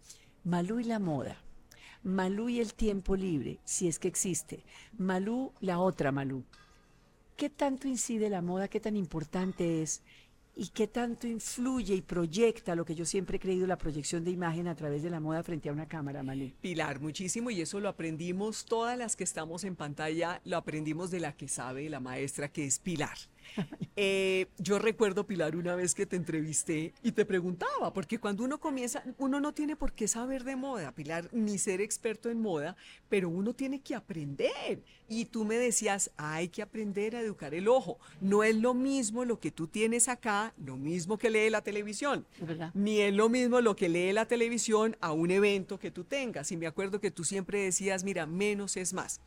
Malú 0.45 0.79
y 0.79 0.85
la 0.85 1.01
moda. 1.01 1.39
Malú 2.05 2.49
y 2.49 2.61
el 2.61 2.73
tiempo 2.75 3.17
libre, 3.17 3.59
si 3.65 3.89
es 3.89 3.99
que 3.99 4.07
existe. 4.07 4.63
Malú, 4.97 5.53
la 5.61 5.81
otra 5.81 6.13
Malú. 6.13 6.45
¿Qué 7.37 7.51
tanto 7.51 7.89
incide 7.89 8.31
la 8.31 8.43
moda? 8.43 8.69
¿Qué 8.69 8.79
tan 8.79 8.97
importante 8.97 9.83
es? 9.83 10.03
¿Y 10.61 10.71
qué 10.71 10.89
tanto 10.89 11.29
influye 11.29 11.95
y 11.95 12.03
proyecta 12.03 12.75
lo 12.75 12.85
que 12.85 12.97
yo 12.97 13.05
siempre 13.05 13.37
he 13.37 13.41
creído, 13.41 13.65
la 13.69 13.79
proyección 13.79 14.25
de 14.25 14.33
imagen 14.33 14.67
a 14.67 14.75
través 14.75 15.05
de 15.05 15.09
la 15.09 15.21
moda 15.21 15.45
frente 15.45 15.69
a 15.69 15.73
una 15.73 15.87
cámara, 15.87 16.25
Malú? 16.25 16.51
Pilar, 16.61 16.99
muchísimo, 16.99 17.49
y 17.51 17.61
eso 17.61 17.79
lo 17.79 17.89
aprendimos, 17.89 18.65
todas 18.65 18.99
las 18.99 19.15
que 19.15 19.23
estamos 19.23 19.63
en 19.63 19.77
pantalla, 19.77 20.41
lo 20.45 20.57
aprendimos 20.57 21.13
de 21.13 21.21
la 21.21 21.37
que 21.37 21.47
sabe, 21.47 21.89
la 21.89 22.01
maestra, 22.01 22.49
que 22.49 22.65
es 22.65 22.81
Pilar. 22.81 23.17
Eh, 24.01 24.47
yo 24.59 24.79
recuerdo, 24.79 25.27
Pilar, 25.27 25.57
una 25.57 25.75
vez 25.75 25.93
que 25.95 26.07
te 26.07 26.15
entrevisté 26.15 26.93
y 27.03 27.11
te 27.13 27.25
preguntaba, 27.25 27.93
porque 27.93 28.21
cuando 28.21 28.45
uno 28.45 28.59
comienza, 28.61 29.03
uno 29.19 29.41
no 29.41 29.53
tiene 29.53 29.75
por 29.75 29.93
qué 29.93 30.07
saber 30.07 30.45
de 30.45 30.55
moda, 30.55 30.93
Pilar, 30.93 31.29
ni 31.33 31.59
ser 31.59 31.81
experto 31.81 32.31
en 32.31 32.41
moda, 32.41 32.77
pero 33.09 33.29
uno 33.29 33.55
tiene 33.55 33.81
que 33.81 33.97
aprender. 33.97 34.83
Y 35.09 35.25
tú 35.25 35.45
me 35.45 35.57
decías, 35.57 36.11
hay 36.17 36.49
que 36.49 36.63
aprender 36.63 37.17
a 37.17 37.21
educar 37.21 37.55
el 37.55 37.67
ojo. 37.67 37.99
No 38.21 38.45
es 38.45 38.55
lo 38.55 38.75
mismo 38.75 39.25
lo 39.25 39.41
que 39.41 39.51
tú 39.51 39.67
tienes 39.67 40.09
acá, 40.09 40.53
lo 40.65 40.77
mismo 40.77 41.19
que 41.19 41.31
lee 41.31 41.51
la 41.51 41.63
televisión. 41.63 42.27
Ni 42.75 43.01
es 43.01 43.15
lo 43.15 43.29
mismo 43.29 43.61
lo 43.61 43.75
que 43.75 43.89
lee 43.89 44.13
la 44.13 44.27
televisión 44.27 44.97
a 45.01 45.13
un 45.13 45.31
evento 45.31 45.79
que 45.79 45.91
tú 45.91 46.05
tengas. 46.05 46.53
Y 46.53 46.57
me 46.57 46.67
acuerdo 46.67 47.01
que 47.01 47.11
tú 47.11 47.25
siempre 47.25 47.59
decías, 47.61 48.05
mira, 48.05 48.27
menos 48.27 48.77
es 48.77 48.93
más. 48.93 49.21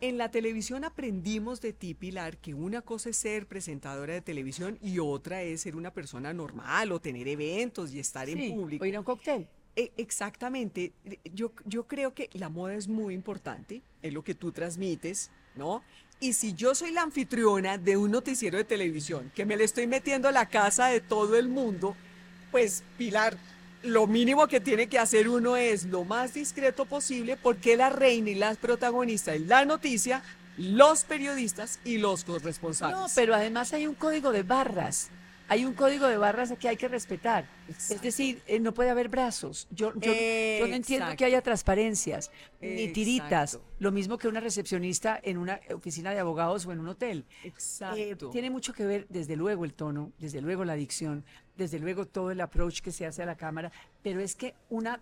En 0.00 0.18
la 0.18 0.30
televisión 0.30 0.84
aprendimos 0.84 1.60
de 1.60 1.72
ti, 1.72 1.94
Pilar, 1.94 2.36
que 2.38 2.52
una 2.52 2.82
cosa 2.82 3.10
es 3.10 3.16
ser 3.16 3.46
presentadora 3.46 4.12
de 4.12 4.20
televisión 4.20 4.78
y 4.82 4.98
otra 4.98 5.42
es 5.42 5.62
ser 5.62 5.76
una 5.76 5.92
persona 5.92 6.32
normal 6.34 6.92
o 6.92 7.00
tener 7.00 7.26
eventos 7.28 7.92
y 7.94 8.00
estar 8.00 8.26
Sí, 8.26 8.32
en 8.32 8.54
público. 8.54 8.82
o 8.84 8.86
ir 8.86 8.96
a 8.96 9.00
un 9.00 9.04
cóctel. 9.04 9.46
E- 9.76 9.92
Exactamente. 9.96 10.92
Yo, 11.32 11.52
yo 11.64 11.86
creo 11.86 12.12
que 12.12 12.28
la 12.34 12.48
moda 12.48 12.74
es 12.74 12.86
muy 12.88 13.14
importante, 13.14 13.82
es 14.02 14.12
lo 14.12 14.22
que 14.22 14.34
tú 14.34 14.52
transmites, 14.52 15.30
¿no? 15.56 15.82
Y 16.20 16.32
si 16.34 16.54
yo 16.54 16.74
soy 16.74 16.90
la 16.90 17.02
anfitriona 17.02 17.78
de 17.78 17.96
un 17.96 18.10
noticiero 18.10 18.58
de 18.58 18.64
televisión, 18.64 19.32
que 19.34 19.44
me 19.46 19.56
le 19.56 19.64
estoy 19.64 19.86
metiendo 19.86 20.28
a 20.28 20.32
la 20.32 20.48
casa 20.48 20.88
de 20.88 21.00
todo 21.00 21.36
el 21.38 21.48
mundo, 21.48 21.96
pues 22.50 22.82
Pilar, 22.98 23.36
lo 23.84 24.06
mínimo 24.06 24.48
que 24.48 24.60
tiene 24.60 24.88
que 24.88 24.98
hacer 24.98 25.28
uno 25.28 25.56
es 25.56 25.84
lo 25.84 26.04
más 26.04 26.34
discreto 26.34 26.86
posible 26.86 27.36
porque 27.36 27.76
la 27.76 27.90
reina 27.90 28.30
y 28.30 28.34
las 28.34 28.56
protagonistas 28.56 29.34
de 29.34 29.46
la 29.46 29.64
noticia, 29.64 30.22
los 30.56 31.04
periodistas 31.04 31.80
y 31.84 31.98
los 31.98 32.24
corresponsables. 32.24 32.98
No, 32.98 33.06
pero 33.14 33.34
además 33.34 33.72
hay 33.72 33.86
un 33.86 33.94
código 33.94 34.32
de 34.32 34.42
barras. 34.42 35.10
Hay 35.46 35.66
un 35.66 35.74
código 35.74 36.06
de 36.06 36.16
barras 36.16 36.54
que 36.58 36.68
hay 36.70 36.76
que 36.78 36.88
respetar. 36.88 37.46
Es 37.68 38.00
decir, 38.00 38.40
eh, 38.46 38.58
no 38.60 38.72
puede 38.72 38.88
haber 38.88 39.10
brazos. 39.10 39.68
Yo, 39.70 39.92
yo, 39.96 40.10
yo 40.10 40.66
no 40.66 40.74
entiendo 40.74 41.14
que 41.18 41.26
haya 41.26 41.42
transparencias 41.42 42.30
ni 42.62 42.88
tiritas. 42.88 43.54
Exacto. 43.54 43.70
Lo 43.78 43.92
mismo 43.92 44.16
que 44.16 44.26
una 44.26 44.40
recepcionista 44.40 45.20
en 45.22 45.36
una 45.36 45.60
oficina 45.74 46.12
de 46.12 46.18
abogados 46.18 46.64
o 46.64 46.72
en 46.72 46.80
un 46.80 46.88
hotel. 46.88 47.26
Eh, 47.42 47.48
Exacto. 47.48 48.30
tiene 48.30 48.48
mucho 48.48 48.72
que 48.72 48.86
ver, 48.86 49.06
desde 49.10 49.36
luego, 49.36 49.66
el 49.66 49.74
tono, 49.74 50.12
desde 50.18 50.40
luego 50.40 50.64
la 50.64 50.74
dicción, 50.74 51.26
desde 51.56 51.78
luego 51.78 52.06
todo 52.06 52.30
el 52.30 52.40
approach 52.40 52.80
que 52.80 52.92
se 52.92 53.06
hace 53.06 53.22
a 53.22 53.26
la 53.26 53.36
cámara, 53.36 53.70
pero 54.02 54.20
es 54.20 54.34
que 54.34 54.54
una 54.70 55.00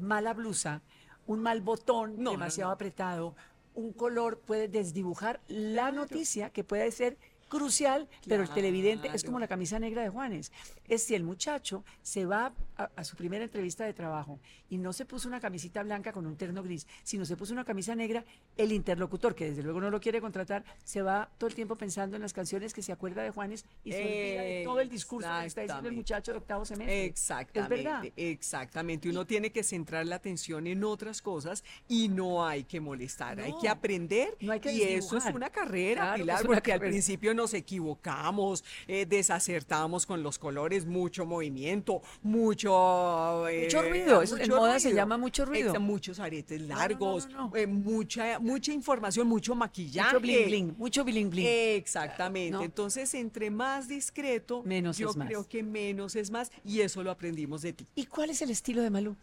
mala 0.00 0.34
blusa, 0.34 0.82
un 1.26 1.40
mal 1.40 1.60
botón 1.60 2.22
No, 2.22 2.32
demasiado 2.32 2.70
no. 2.70 2.74
apretado, 2.74 3.36
un 3.74 3.92
color 3.92 4.38
puede 4.38 4.68
desdibujar 4.68 5.40
la 5.48 5.90
noticia 5.90 6.50
que 6.50 6.64
puede 6.64 6.90
ser 6.92 7.16
crucial, 7.48 8.08
pero 8.26 8.42
el 8.42 8.48
televidente 8.50 9.08
es 9.12 9.24
como 9.24 9.38
la 9.38 9.48
camisa 9.48 9.78
negra 9.78 10.02
de 10.02 10.08
Juanes. 10.08 10.52
Es 10.88 11.04
si 11.04 11.14
el 11.14 11.24
muchacho 11.24 11.84
se 12.02 12.26
va 12.26 12.52
a, 12.76 12.90
a 12.96 13.04
su 13.04 13.16
primera 13.16 13.44
entrevista 13.44 13.84
de 13.84 13.92
trabajo 13.92 14.38
y 14.68 14.78
no 14.78 14.92
se 14.92 15.04
puso 15.04 15.28
una 15.28 15.40
camisita 15.40 15.82
blanca 15.82 16.12
con 16.12 16.26
un 16.26 16.36
terno 16.36 16.62
gris, 16.62 16.86
sino 17.04 17.24
se 17.24 17.36
puso 17.36 17.52
una 17.52 17.64
camisa 17.64 17.94
negra, 17.94 18.24
el 18.56 18.72
interlocutor, 18.72 19.34
que 19.34 19.46
desde 19.50 19.62
luego 19.62 19.80
no 19.80 19.88
lo 19.88 20.00
quiere 20.00 20.20
contratar, 20.20 20.64
se 20.82 21.00
va 21.00 21.30
todo 21.38 21.48
el 21.48 21.54
tiempo 21.54 21.76
pensando 21.76 22.16
en 22.16 22.22
las 22.22 22.32
canciones 22.32 22.74
que 22.74 22.82
se 22.82 22.90
acuerda 22.90 23.22
de 23.22 23.30
Juanes 23.30 23.64
y 23.84 23.92
se 23.92 24.02
olvida 24.02 24.42
de 24.42 24.62
todo 24.64 24.80
el 24.80 24.88
discurso 24.88 25.28
que 25.40 25.46
está 25.46 25.60
diciendo 25.62 25.88
el 25.88 25.94
muchacho 25.94 26.32
de 26.32 26.38
octavo 26.38 26.64
semestre. 26.64 27.04
Exactamente, 27.04 27.74
Es 27.76 27.84
verdad. 27.84 28.04
exactamente. 28.16 29.08
Uno 29.08 29.26
tiene 29.26 29.52
que 29.52 29.62
centrar 29.62 30.06
la 30.06 30.16
atención 30.16 30.66
en 30.66 30.82
otras 30.82 31.22
cosas 31.22 31.62
y 31.88 32.08
no 32.08 32.44
hay 32.44 32.64
que 32.64 32.80
molestar, 32.80 33.38
hay 33.38 33.54
que 33.60 33.68
aprender. 33.68 34.36
no 34.40 34.52
hay 34.52 34.58
que 34.58 34.72
y 34.72 34.82
eso 34.82 35.16
es 35.16 35.26
una 35.26 35.50
carrera, 35.50 36.02
Claro 36.02 36.22
Pilar, 36.22 36.38
es 36.38 36.44
una 36.44 36.54
porque 36.54 36.72
al 36.72 36.80
principio 36.80 37.32
nos 37.32 37.54
equivocamos, 37.54 38.64
eh, 38.88 39.06
desacertamos 39.06 40.04
con 40.04 40.24
los 40.24 40.38
colores, 40.38 40.73
mucho 40.86 41.24
movimiento, 41.24 42.02
mucho... 42.22 43.48
eh, 43.48 43.64
Mucho 43.64 43.82
ruido, 43.82 44.22
eso 44.22 44.36
en 44.36 44.50
moda 44.50 44.78
se 44.80 44.92
llama 44.92 45.16
mucho 45.16 45.44
ruido. 45.44 45.78
Muchos 45.80 46.18
aretes 46.18 46.60
no, 46.62 46.68
largos, 46.68 47.28
no, 47.28 47.48
no. 47.50 47.56
eh, 47.56 47.66
mucha, 47.66 48.38
mucha 48.38 48.72
información, 48.72 49.26
mucho 49.28 49.54
maquillaje. 49.54 50.08
Mucho 50.14 50.20
bling 50.20 50.46
bling, 50.46 50.74
mucho 50.78 51.04
bling 51.04 51.30
bling. 51.30 51.46
Exactamente. 51.46 52.64
Entonces, 52.64 53.14
entre 53.14 53.50
más 53.50 53.86
discreto, 53.88 54.62
Menos 54.64 54.98
yo 54.98 55.10
es 55.10 55.16
más. 55.16 55.28
creo 55.28 55.48
que 55.48 55.62
menos 55.62 56.16
es 56.16 56.30
más 56.30 56.50
y 56.64 56.80
eso 56.80 57.02
lo 57.02 57.10
aprendimos 57.10 57.62
de 57.62 57.72
ti. 57.72 57.86
¿Y 57.94 58.06
cuál 58.06 58.30
es 58.30 58.42
el 58.42 58.50
estilo 58.50 58.82
de 58.82 58.90
Malú? 58.90 59.16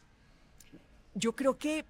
Yo 1.13 1.33
creo 1.35 1.57
que, 1.57 1.83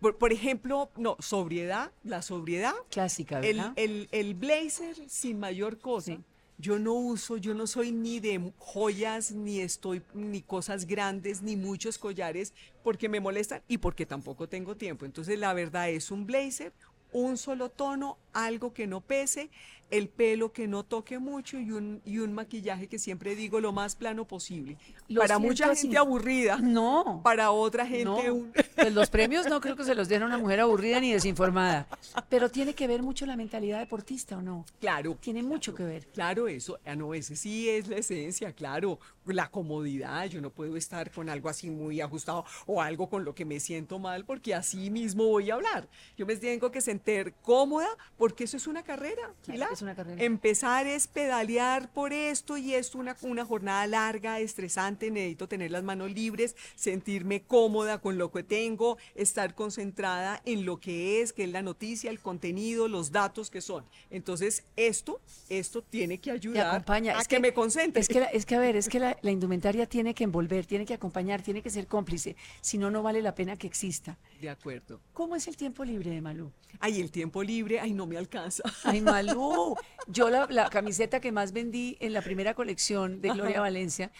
por, 0.00 0.16
por 0.18 0.32
ejemplo, 0.32 0.90
no, 0.96 1.16
sobriedad, 1.20 1.90
la 2.04 2.20
sobriedad, 2.22 2.74
Clásica, 2.90 3.40
el, 3.40 3.56
¿verdad? 3.56 3.72
el, 3.76 4.08
el 4.12 4.34
blazer 4.34 4.94
sin 5.08 5.38
mayor 5.38 5.78
cosa. 5.78 6.12
Sí. 6.12 6.20
Yo 6.58 6.78
no 6.78 6.94
uso, 6.94 7.36
yo 7.36 7.52
no 7.54 7.66
soy 7.66 7.92
ni 7.92 8.18
de 8.18 8.52
joyas, 8.58 9.32
ni 9.32 9.60
estoy, 9.60 10.02
ni 10.14 10.40
cosas 10.40 10.86
grandes, 10.86 11.42
ni 11.42 11.56
muchos 11.56 11.98
collares, 11.98 12.54
porque 12.82 13.08
me 13.08 13.20
molestan 13.20 13.62
y 13.68 13.78
porque 13.78 14.06
tampoco 14.06 14.48
tengo 14.48 14.74
tiempo. 14.76 15.04
Entonces, 15.04 15.38
la 15.38 15.52
verdad 15.52 15.90
es 15.90 16.10
un 16.10 16.26
blazer, 16.26 16.72
un 17.12 17.36
solo 17.36 17.68
tono, 17.68 18.18
algo 18.32 18.72
que 18.72 18.86
no 18.86 19.00
pese, 19.00 19.50
el 19.90 20.08
pelo 20.08 20.52
que 20.52 20.66
no 20.66 20.82
toque 20.84 21.18
mucho 21.18 21.58
y 21.58 21.70
un, 21.70 22.02
y 22.04 22.18
un 22.18 22.32
maquillaje 22.32 22.88
que 22.88 22.98
siempre 22.98 23.36
digo 23.36 23.60
lo 23.60 23.72
más 23.72 23.94
plano 23.94 24.26
posible. 24.26 24.76
Lo 25.08 25.20
para 25.20 25.38
mucha 25.38 25.70
así. 25.70 25.82
gente 25.82 25.98
aburrida, 25.98 26.56
No. 26.56 27.20
para 27.22 27.50
otra 27.52 27.86
gente 27.86 28.04
No, 28.04 28.34
un... 28.34 28.52
pues 28.74 28.92
los 28.92 29.08
premios 29.10 29.46
no 29.48 29.60
creo 29.60 29.76
que 29.76 29.84
se 29.84 29.94
los 29.94 30.08
den 30.08 30.22
a 30.22 30.26
una 30.26 30.38
mujer 30.38 30.60
aburrida 30.60 30.98
ni 31.00 31.12
desinformada. 31.12 31.86
Pero 32.28 32.50
tiene 32.50 32.74
que 32.74 32.86
ver 32.88 33.02
mucho 33.02 33.26
la 33.26 33.36
mentalidad 33.36 33.78
deportista, 33.78 34.36
¿o 34.38 34.42
no? 34.42 34.64
Claro. 34.80 35.16
Tiene 35.20 35.42
mucho 35.42 35.74
que 35.74 35.84
ver. 35.84 36.06
Claro, 36.08 36.48
eso, 36.48 36.78
ah, 36.84 36.96
no, 36.96 37.14
ese 37.14 37.36
sí 37.36 37.68
es 37.68 37.86
la 37.86 37.96
esencia, 37.96 38.52
claro, 38.52 38.98
la 39.24 39.48
comodidad, 39.50 40.26
yo 40.26 40.40
no 40.40 40.50
puedo 40.50 40.76
estar 40.76 41.10
con 41.12 41.28
algo 41.28 41.48
así 41.48 41.70
muy 41.70 42.00
ajustado 42.00 42.44
o 42.66 42.82
algo 42.82 43.08
con 43.08 43.24
lo 43.24 43.34
que 43.34 43.44
me 43.44 43.60
siento 43.60 43.98
mal 43.98 44.24
porque 44.24 44.54
así 44.54 44.90
mismo 44.90 45.26
voy 45.26 45.50
a 45.50 45.54
hablar. 45.54 45.88
Yo 46.16 46.26
me 46.26 46.36
tengo 46.36 46.70
que 46.70 46.80
sentir 46.80 47.34
cómoda 47.42 47.88
porque 48.16 48.44
eso 48.44 48.56
es 48.56 48.66
una 48.66 48.82
carrera, 48.82 49.32
Claro 49.44 49.75
es 49.76 49.82
una 49.82 49.94
carrera. 49.94 50.22
Empezar 50.22 50.86
es 50.86 51.06
pedalear 51.06 51.92
por 51.92 52.12
esto 52.12 52.56
y 52.56 52.74
es 52.74 52.94
una, 52.94 53.16
una 53.22 53.44
jornada 53.44 53.86
larga, 53.86 54.40
estresante, 54.40 55.10
necesito 55.10 55.48
tener 55.48 55.70
las 55.70 55.82
manos 55.82 56.10
libres, 56.10 56.56
sentirme 56.74 57.42
cómoda 57.42 57.98
con 58.00 58.18
lo 58.18 58.30
que 58.32 58.42
tengo, 58.42 58.98
estar 59.14 59.54
concentrada 59.54 60.40
en 60.44 60.64
lo 60.64 60.78
que 60.80 61.20
es, 61.22 61.32
que 61.32 61.44
es 61.44 61.50
la 61.50 61.62
noticia, 61.62 62.10
el 62.10 62.20
contenido, 62.20 62.88
los 62.88 63.12
datos 63.12 63.50
que 63.50 63.60
son. 63.60 63.84
Entonces, 64.10 64.64
esto, 64.76 65.20
esto 65.48 65.82
tiene 65.82 66.18
que 66.18 66.30
ayudar 66.30 66.68
acompaña. 66.68 67.16
a 67.16 67.20
es 67.20 67.28
que, 67.28 67.40
me 67.40 67.52
concentre. 67.52 68.00
Es 68.00 68.08
que, 68.08 68.20
la- 68.20 68.26
es 68.26 68.46
que, 68.46 68.54
a 68.54 68.58
ver, 68.60 68.76
es 68.76 68.88
que 68.88 68.98
la, 68.98 69.16
la 69.22 69.30
indumentaria 69.30 69.86
tiene 69.86 70.14
que 70.14 70.24
envolver, 70.24 70.66
tiene 70.66 70.84
que 70.86 70.94
acompañar, 70.94 71.42
tiene 71.42 71.62
que 71.62 71.70
ser 71.70 71.86
cómplice. 71.86 72.36
Si 72.60 72.78
no, 72.78 72.90
no 72.90 73.02
vale 73.02 73.22
la 73.22 73.34
pena 73.34 73.56
que 73.56 73.66
exista. 73.66 74.18
De 74.40 74.48
acuerdo. 74.50 75.00
¿Cómo 75.12 75.36
es 75.36 75.46
el 75.48 75.56
tiempo 75.56 75.84
libre 75.84 76.10
de 76.10 76.20
Malú? 76.20 76.52
Ay, 76.78 77.00
el 77.00 77.10
tiempo 77.10 77.42
libre, 77.42 77.80
ay, 77.80 77.94
no 77.94 78.06
me 78.06 78.16
alcanza. 78.18 78.62
Ay, 78.84 79.00
Malú. 79.00 79.65
Yo 80.08 80.30
la, 80.30 80.46
la 80.50 80.68
camiseta 80.70 81.20
que 81.20 81.32
más 81.32 81.52
vendí 81.52 81.96
en 82.00 82.12
la 82.12 82.22
primera 82.22 82.54
colección 82.54 83.20
de 83.20 83.30
Gloria 83.32 83.60
Valencia 83.60 84.10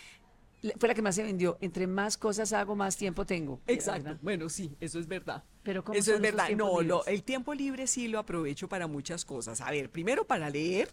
fue 0.78 0.88
la 0.88 0.94
que 0.94 1.02
más 1.02 1.14
se 1.14 1.22
vendió. 1.22 1.58
Entre 1.60 1.86
más 1.86 2.16
cosas 2.16 2.52
hago, 2.52 2.74
más 2.74 2.96
tiempo 2.96 3.24
tengo. 3.24 3.60
Exacto. 3.66 4.18
Bueno, 4.22 4.48
sí, 4.48 4.74
eso 4.80 4.98
es 4.98 5.06
verdad. 5.06 5.44
Pero 5.62 5.84
¿cómo 5.84 5.98
eso 5.98 6.14
es 6.14 6.20
verdad. 6.20 6.48
No, 6.56 6.80
lo- 6.82 7.04
el 7.06 7.22
tiempo 7.22 7.54
libre 7.54 7.86
sí 7.86 8.08
lo 8.08 8.18
aprovecho 8.18 8.68
para 8.68 8.86
muchas 8.86 9.24
cosas. 9.24 9.60
A 9.60 9.70
ver, 9.70 9.90
primero 9.90 10.26
para 10.26 10.50
leer, 10.50 10.88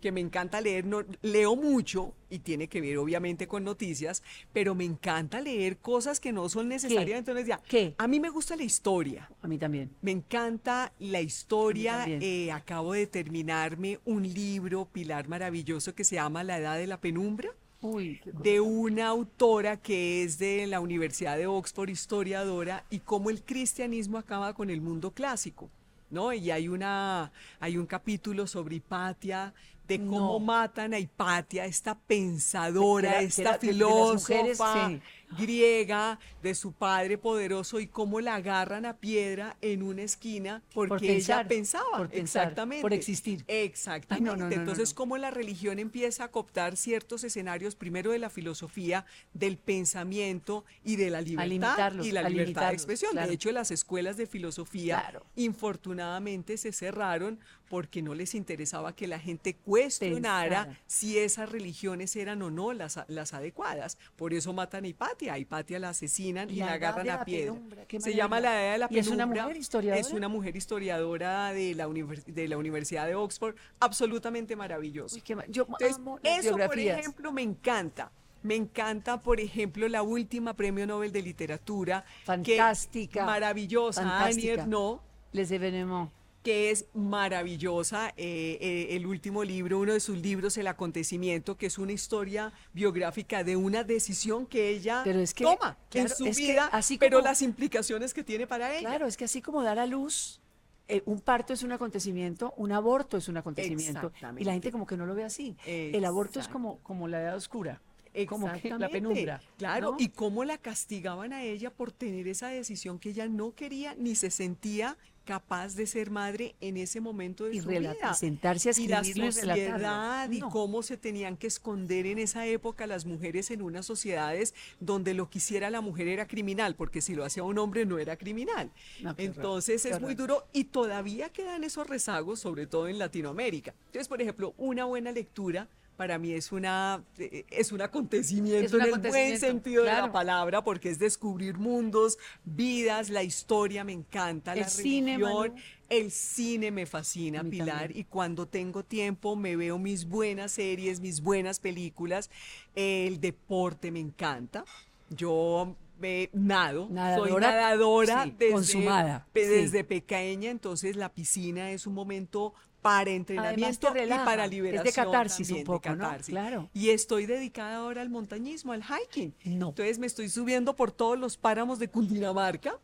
que 0.00 0.12
me 0.12 0.20
encanta 0.20 0.60
leer, 0.60 0.84
no, 0.84 1.04
leo 1.22 1.56
mucho 1.56 2.14
y 2.30 2.40
tiene 2.40 2.68
que 2.68 2.80
ver 2.80 2.98
obviamente 2.98 3.46
con 3.46 3.64
noticias, 3.64 4.22
pero 4.52 4.74
me 4.74 4.84
encanta 4.84 5.40
leer 5.40 5.78
cosas 5.78 6.20
que 6.20 6.32
no 6.32 6.48
son 6.48 6.68
necesariamente 6.68 7.32
noticias. 7.32 7.60
¿Qué? 7.68 7.94
A 7.98 8.06
mí 8.06 8.20
me 8.20 8.30
gusta 8.30 8.56
la 8.56 8.64
historia. 8.64 9.30
A 9.42 9.48
mí 9.48 9.58
también. 9.58 9.90
Me 10.02 10.10
encanta 10.10 10.92
la 10.98 11.20
historia. 11.20 12.06
eh, 12.08 12.52
acabo 12.52 12.92
de 12.92 13.06
terminarme 13.06 13.98
un 14.04 14.22
libro, 14.22 14.86
Pilar, 14.86 15.28
maravilloso, 15.28 15.94
que 15.94 16.04
se 16.04 16.16
llama 16.16 16.44
La 16.44 16.58
Edad 16.58 16.76
de 16.78 16.86
la 16.86 17.00
Penumbra 17.00 17.50
Uy, 17.80 18.20
qué 18.22 18.32
de 18.32 18.60
una 18.60 19.08
autora 19.08 19.76
que 19.76 20.24
es 20.24 20.38
de 20.38 20.66
la 20.66 20.80
Universidad 20.80 21.36
de 21.36 21.46
Oxford, 21.46 21.88
historiadora, 21.88 22.84
y 22.90 22.98
cómo 23.00 23.30
el 23.30 23.42
cristianismo 23.42 24.18
acaba 24.18 24.52
con 24.52 24.70
el 24.70 24.80
mundo 24.80 25.12
clásico, 25.12 25.70
¿no? 26.10 26.32
Y 26.32 26.50
hay 26.50 26.68
una, 26.68 27.30
hay 27.60 27.76
un 27.76 27.86
capítulo 27.86 28.46
sobre 28.48 28.76
Hipatia, 28.76 29.54
de 29.88 29.98
cómo 29.98 30.34
No. 30.34 30.40
matan 30.40 30.92
a 30.92 30.98
Hipatia, 30.98 31.64
esta 31.64 31.98
pensadora, 31.98 33.22
esta 33.22 33.58
filósofa 33.58 34.88
sí. 34.88 35.00
Griega, 35.36 36.18
de 36.42 36.54
su 36.54 36.72
padre 36.72 37.18
poderoso, 37.18 37.80
y 37.80 37.86
cómo 37.86 38.20
la 38.20 38.36
agarran 38.36 38.86
a 38.86 38.96
piedra 38.96 39.56
en 39.60 39.82
una 39.82 40.02
esquina 40.02 40.62
porque 40.74 40.88
Por 40.90 41.04
ella 41.04 41.14
pensar, 41.16 41.48
pensaba, 41.48 41.98
por 41.98 42.08
pensar, 42.10 42.42
exactamente. 42.44 42.82
por 42.82 42.92
existir. 42.92 43.44
Exactamente. 43.48 44.30
Ay, 44.30 44.36
no, 44.38 44.48
no, 44.48 44.52
Entonces, 44.54 44.90
no. 44.90 44.94
cómo 44.96 45.18
la 45.18 45.30
religión 45.30 45.78
empieza 45.78 46.24
a 46.24 46.28
cooptar 46.30 46.76
ciertos 46.76 47.24
escenarios, 47.24 47.74
primero 47.74 48.12
de 48.12 48.18
la 48.18 48.30
filosofía, 48.30 49.04
del 49.34 49.58
pensamiento 49.58 50.64
y 50.84 50.96
de 50.96 51.10
la 51.10 51.20
libertad 51.20 51.92
y 52.02 52.12
la 52.12 52.28
libertad 52.28 52.68
de 52.68 52.74
expresión. 52.74 53.12
claro. 53.12 53.28
De 53.28 53.34
hecho, 53.34 53.52
las 53.52 53.70
escuelas 53.70 54.16
de 54.16 54.26
filosofía, 54.26 55.00
Claro. 55.00 55.26
infortunadamente, 55.36 56.56
se 56.56 56.72
cerraron 56.72 57.38
porque 57.68 58.00
no 58.00 58.14
les 58.14 58.34
interesaba 58.34 58.94
que 58.96 59.06
la 59.06 59.18
gente 59.18 59.54
cuestionara 59.54 60.64
Pensara. 60.64 60.80
si 60.86 61.18
esas 61.18 61.50
religiones 61.50 62.16
eran 62.16 62.40
o 62.42 62.50
no 62.50 62.72
las, 62.72 62.98
las 63.08 63.34
adecuadas. 63.34 63.98
Por 64.16 64.32
eso 64.32 64.52
matan 64.54 64.84
a 64.84 64.88
Hipatia. 65.18 65.32
A 65.34 65.38
Hipatia 65.38 65.78
la 65.78 65.88
asesinan 65.90 66.48
y 66.50 66.56
La 66.56 66.72
agarran 66.72 67.08
a 67.10 67.24
piedra. 67.24 67.52
Penumbra, 67.54 67.84
Se 67.98 68.14
llama 68.14 68.40
la. 68.40 68.62
Edad 68.64 68.72
de 68.72 68.78
la 68.78 68.88
¿Y 68.90 68.98
es 68.98 69.08
una 69.08 69.16
Penumbra. 69.24 69.42
mujer 69.44 69.56
historiadora? 69.56 70.00
Es 70.00 70.12
una 70.12 70.28
mujer 70.28 70.56
historiadora 70.56 71.52
de 71.52 71.74
la, 71.74 71.88
univers- 71.88 72.24
de 72.24 72.48
la 72.48 72.56
Universidad 72.58 73.06
de 73.06 73.14
Oxford, 73.14 73.54
absolutamente 73.80 74.56
maravilloso. 74.56 75.16
Uy, 75.16 75.22
qué 75.22 75.34
ma- 75.36 75.44
yo 75.48 75.64
Entonces, 75.64 75.96
amo 75.96 76.18
las 76.22 76.38
eso, 76.44 76.56
por 76.56 76.78
ejemplo, 76.78 77.32
me 77.32 77.42
encanta. 77.42 78.12
Me 78.42 78.54
encanta, 78.54 79.20
por 79.20 79.40
ejemplo, 79.40 79.88
la 79.88 80.02
última 80.02 80.54
premio 80.54 80.86
Nobel 80.86 81.10
de 81.12 81.22
Literatura. 81.22 82.04
que- 82.04 82.24
Fantástica, 82.24 83.24
maravillosa, 83.26 84.24
Annie. 84.24 84.50
Ernaux, 84.50 85.00
Les 85.32 85.50
Evenement. 85.50 86.10
Que 86.42 86.70
es 86.70 86.86
maravillosa. 86.94 88.08
eh, 88.16 88.58
eh, 88.60 88.96
el 88.96 89.06
último 89.06 89.44
libro, 89.44 89.78
uno 89.78 89.92
de 89.92 90.00
sus 90.00 90.18
libros, 90.18 90.56
El 90.56 90.66
acontecimiento, 90.66 91.56
que 91.56 91.66
es 91.66 91.78
una 91.78 91.92
historia 91.92 92.52
biográfica 92.72 93.44
de 93.44 93.56
una 93.56 93.84
decisión 93.84 94.46
que 94.46 94.70
ella 94.70 95.02
Pero 95.04 95.20
es 95.20 95.34
que, 95.34 95.44
toma 95.44 95.76
en 95.92 96.08
su 96.08 96.24
vida, 96.24 96.68
así 96.72 96.98
pero 96.98 97.18
como- 97.18 97.28
las 97.28 97.42
implicaciones 97.42 98.14
que 98.14 98.22
tiene 98.24 98.46
para 98.46 98.72
ella. 98.74 98.88
Claro, 98.88 99.06
es 99.06 99.16
que 99.16 99.24
así 99.24 99.42
como 99.42 99.62
dar 99.62 99.78
a 99.78 99.86
luz, 99.86 100.40
eh, 100.88 101.02
un 101.04 101.20
parto 101.20 101.52
es 101.52 101.62
un 101.62 101.72
acontecimiento, 101.72 102.54
un 102.56 102.72
aborto 102.72 103.16
es 103.16 103.28
un 103.28 103.36
acontecimiento. 103.36 104.12
Y 104.38 104.44
la 104.44 104.52
gente 104.52 104.72
como 104.72 104.86
que 104.86 104.96
no 104.96 105.06
lo 105.06 105.14
ve 105.14 105.24
así. 105.24 105.56
El 105.66 106.04
aborto 106.04 106.40
es 106.40 106.48
como, 106.48 106.78
como 106.78 107.08
la 107.08 107.20
edad 107.20 107.36
oscura. 107.36 107.82
Como 108.26 108.50
que 108.54 108.70
la 108.70 108.88
penumbra. 108.88 109.40
Claro, 109.58 109.92
¿no? 109.92 109.96
y 109.98 110.08
cómo 110.08 110.44
la 110.44 110.58
castigaban 110.58 111.32
a 111.32 111.42
ella 111.44 111.70
por 111.70 111.92
tener 111.92 112.26
esa 112.26 112.48
decisión 112.48 112.98
que 112.98 113.10
ella 113.10 113.28
no 113.28 113.54
quería 113.54 113.94
ni 113.96 114.16
se 114.16 114.30
sentía 114.30 114.96
capaz 115.28 115.74
de 115.76 115.86
ser 115.86 116.10
madre 116.10 116.54
en 116.62 116.78
ese 116.78 117.02
momento 117.02 117.44
de 117.44 117.56
Y 117.56 117.60
su 117.60 117.68
vida. 117.68 117.94
y 117.94 118.14
sentarse 118.14 118.70
a 118.70 118.72
y 118.78 118.88
la 118.88 119.04
sociedad 119.04 120.30
y 120.30 120.40
No. 120.40 120.48
cómo 120.48 120.82
se 120.82 120.96
tenían 120.96 121.36
que 121.36 121.46
esconder 121.48 122.06
en 122.06 122.18
esa 122.18 122.46
época 122.46 122.86
las 122.86 123.04
mujeres 123.04 123.50
en 123.50 123.60
unas 123.60 123.84
sociedades 123.84 124.54
donde 124.80 125.12
lo 125.12 125.28
que 125.28 125.36
hiciera 125.36 125.68
la 125.68 125.82
mujer 125.82 126.08
era 126.08 126.26
criminal, 126.26 126.76
porque 126.76 127.02
si 127.02 127.14
lo 127.14 127.26
hacía 127.26 127.42
un 127.42 127.58
hombre 127.58 127.84
no 127.84 127.98
era 127.98 128.16
criminal. 128.16 128.70
No, 129.02 129.14
Entonces 129.18 129.84
es 129.84 130.00
muy 130.00 130.14
duro 130.14 130.46
y 130.54 130.64
todavía 130.64 131.28
quedan 131.28 131.62
esos 131.62 131.86
rezagos, 131.86 132.40
sobre 132.40 132.66
todo 132.66 132.88
en 132.88 132.98
Latinoamérica. 132.98 133.74
Entonces, 133.88 134.08
por 134.08 134.22
ejemplo, 134.22 134.54
una 134.56 134.86
buena 134.86 135.12
lectura 135.12 135.68
para 135.98 136.16
mí 136.16 136.30
es 136.30 136.52
una 136.52 137.02
eh, 137.18 137.44
es 137.50 137.72
un 137.72 137.82
acontecimiento 137.82 138.64
Es 138.64 138.72
un 138.72 138.82
en 138.82 139.04
el 139.04 139.10
buen 139.10 139.38
sentido 139.38 139.82
de 139.82 139.90
la 139.92 140.12
palabra, 140.12 140.62
porque 140.62 140.90
es 140.90 141.00
descubrir 141.00 141.58
mundos, 141.58 142.18
vidas, 142.44 143.10
la 143.10 143.24
historia 143.24 143.82
me 143.82 143.94
encanta, 143.94 144.52
El 144.52 144.60
la 144.60 144.68
cine, 144.68 145.16
religión, 145.18 145.48
Manu. 145.50 145.62
el 145.88 146.12
cine 146.12 146.70
me 146.70 146.86
fascina, 146.86 147.42
Pilar, 147.42 147.80
también. 147.80 148.00
y 148.00 148.04
cuando 148.04 148.46
tengo 148.46 148.84
tiempo 148.84 149.34
me 149.34 149.56
veo 149.56 149.76
mis 149.76 150.08
buenas 150.08 150.52
series, 150.52 151.00
mis 151.00 151.20
buenas 151.20 151.58
películas, 151.58 152.30
el 152.76 153.20
deporte 153.20 153.90
me 153.90 153.98
encanta. 153.98 154.64
Yo 155.10 155.74
me 155.98 156.30
nado, 156.32 156.88
soy 157.16 157.32
Nadadora, 157.40 158.22
sí, 158.22 158.34
desde, 158.38 158.52
consumada, 158.52 159.26
sí. 159.34 159.40
desde 159.40 159.82
pequeña, 159.82 160.52
entonces 160.52 160.94
la 160.94 161.12
piscina 161.12 161.72
es 161.72 161.88
un 161.88 161.94
momento 161.94 162.54
para 162.88 163.10
entrenamiento 163.10 163.92
te 163.92 163.98
y 163.98 164.00
relaja, 164.02 164.24
para 164.24 164.44
es 164.44 164.50
de 164.50 164.56
liberación. 164.56 164.94
catarsis 165.06 165.48
también, 165.48 165.54
un 165.54 165.58
de 165.58 165.66
poco, 165.66 165.96
¿no? 165.96 166.04
catarsis. 166.04 166.32
Claro. 166.32 166.70
Y 166.74 166.90
estoy 166.90 167.26
dedicada 167.26 167.76
ahora 167.76 168.02
al 168.02 168.10
montañismo, 168.10 168.72
al 168.72 168.82
hiking. 168.82 169.34
No. 169.44 169.68
Entonces 169.70 169.98
me 169.98 170.06
estoy 170.06 170.28
subiendo 170.28 170.74
por 170.74 170.90
todos 170.92 171.18
los 171.18 171.36
páramos 171.36 171.78
de 171.78 171.88
Cundinamarca. 171.88 172.78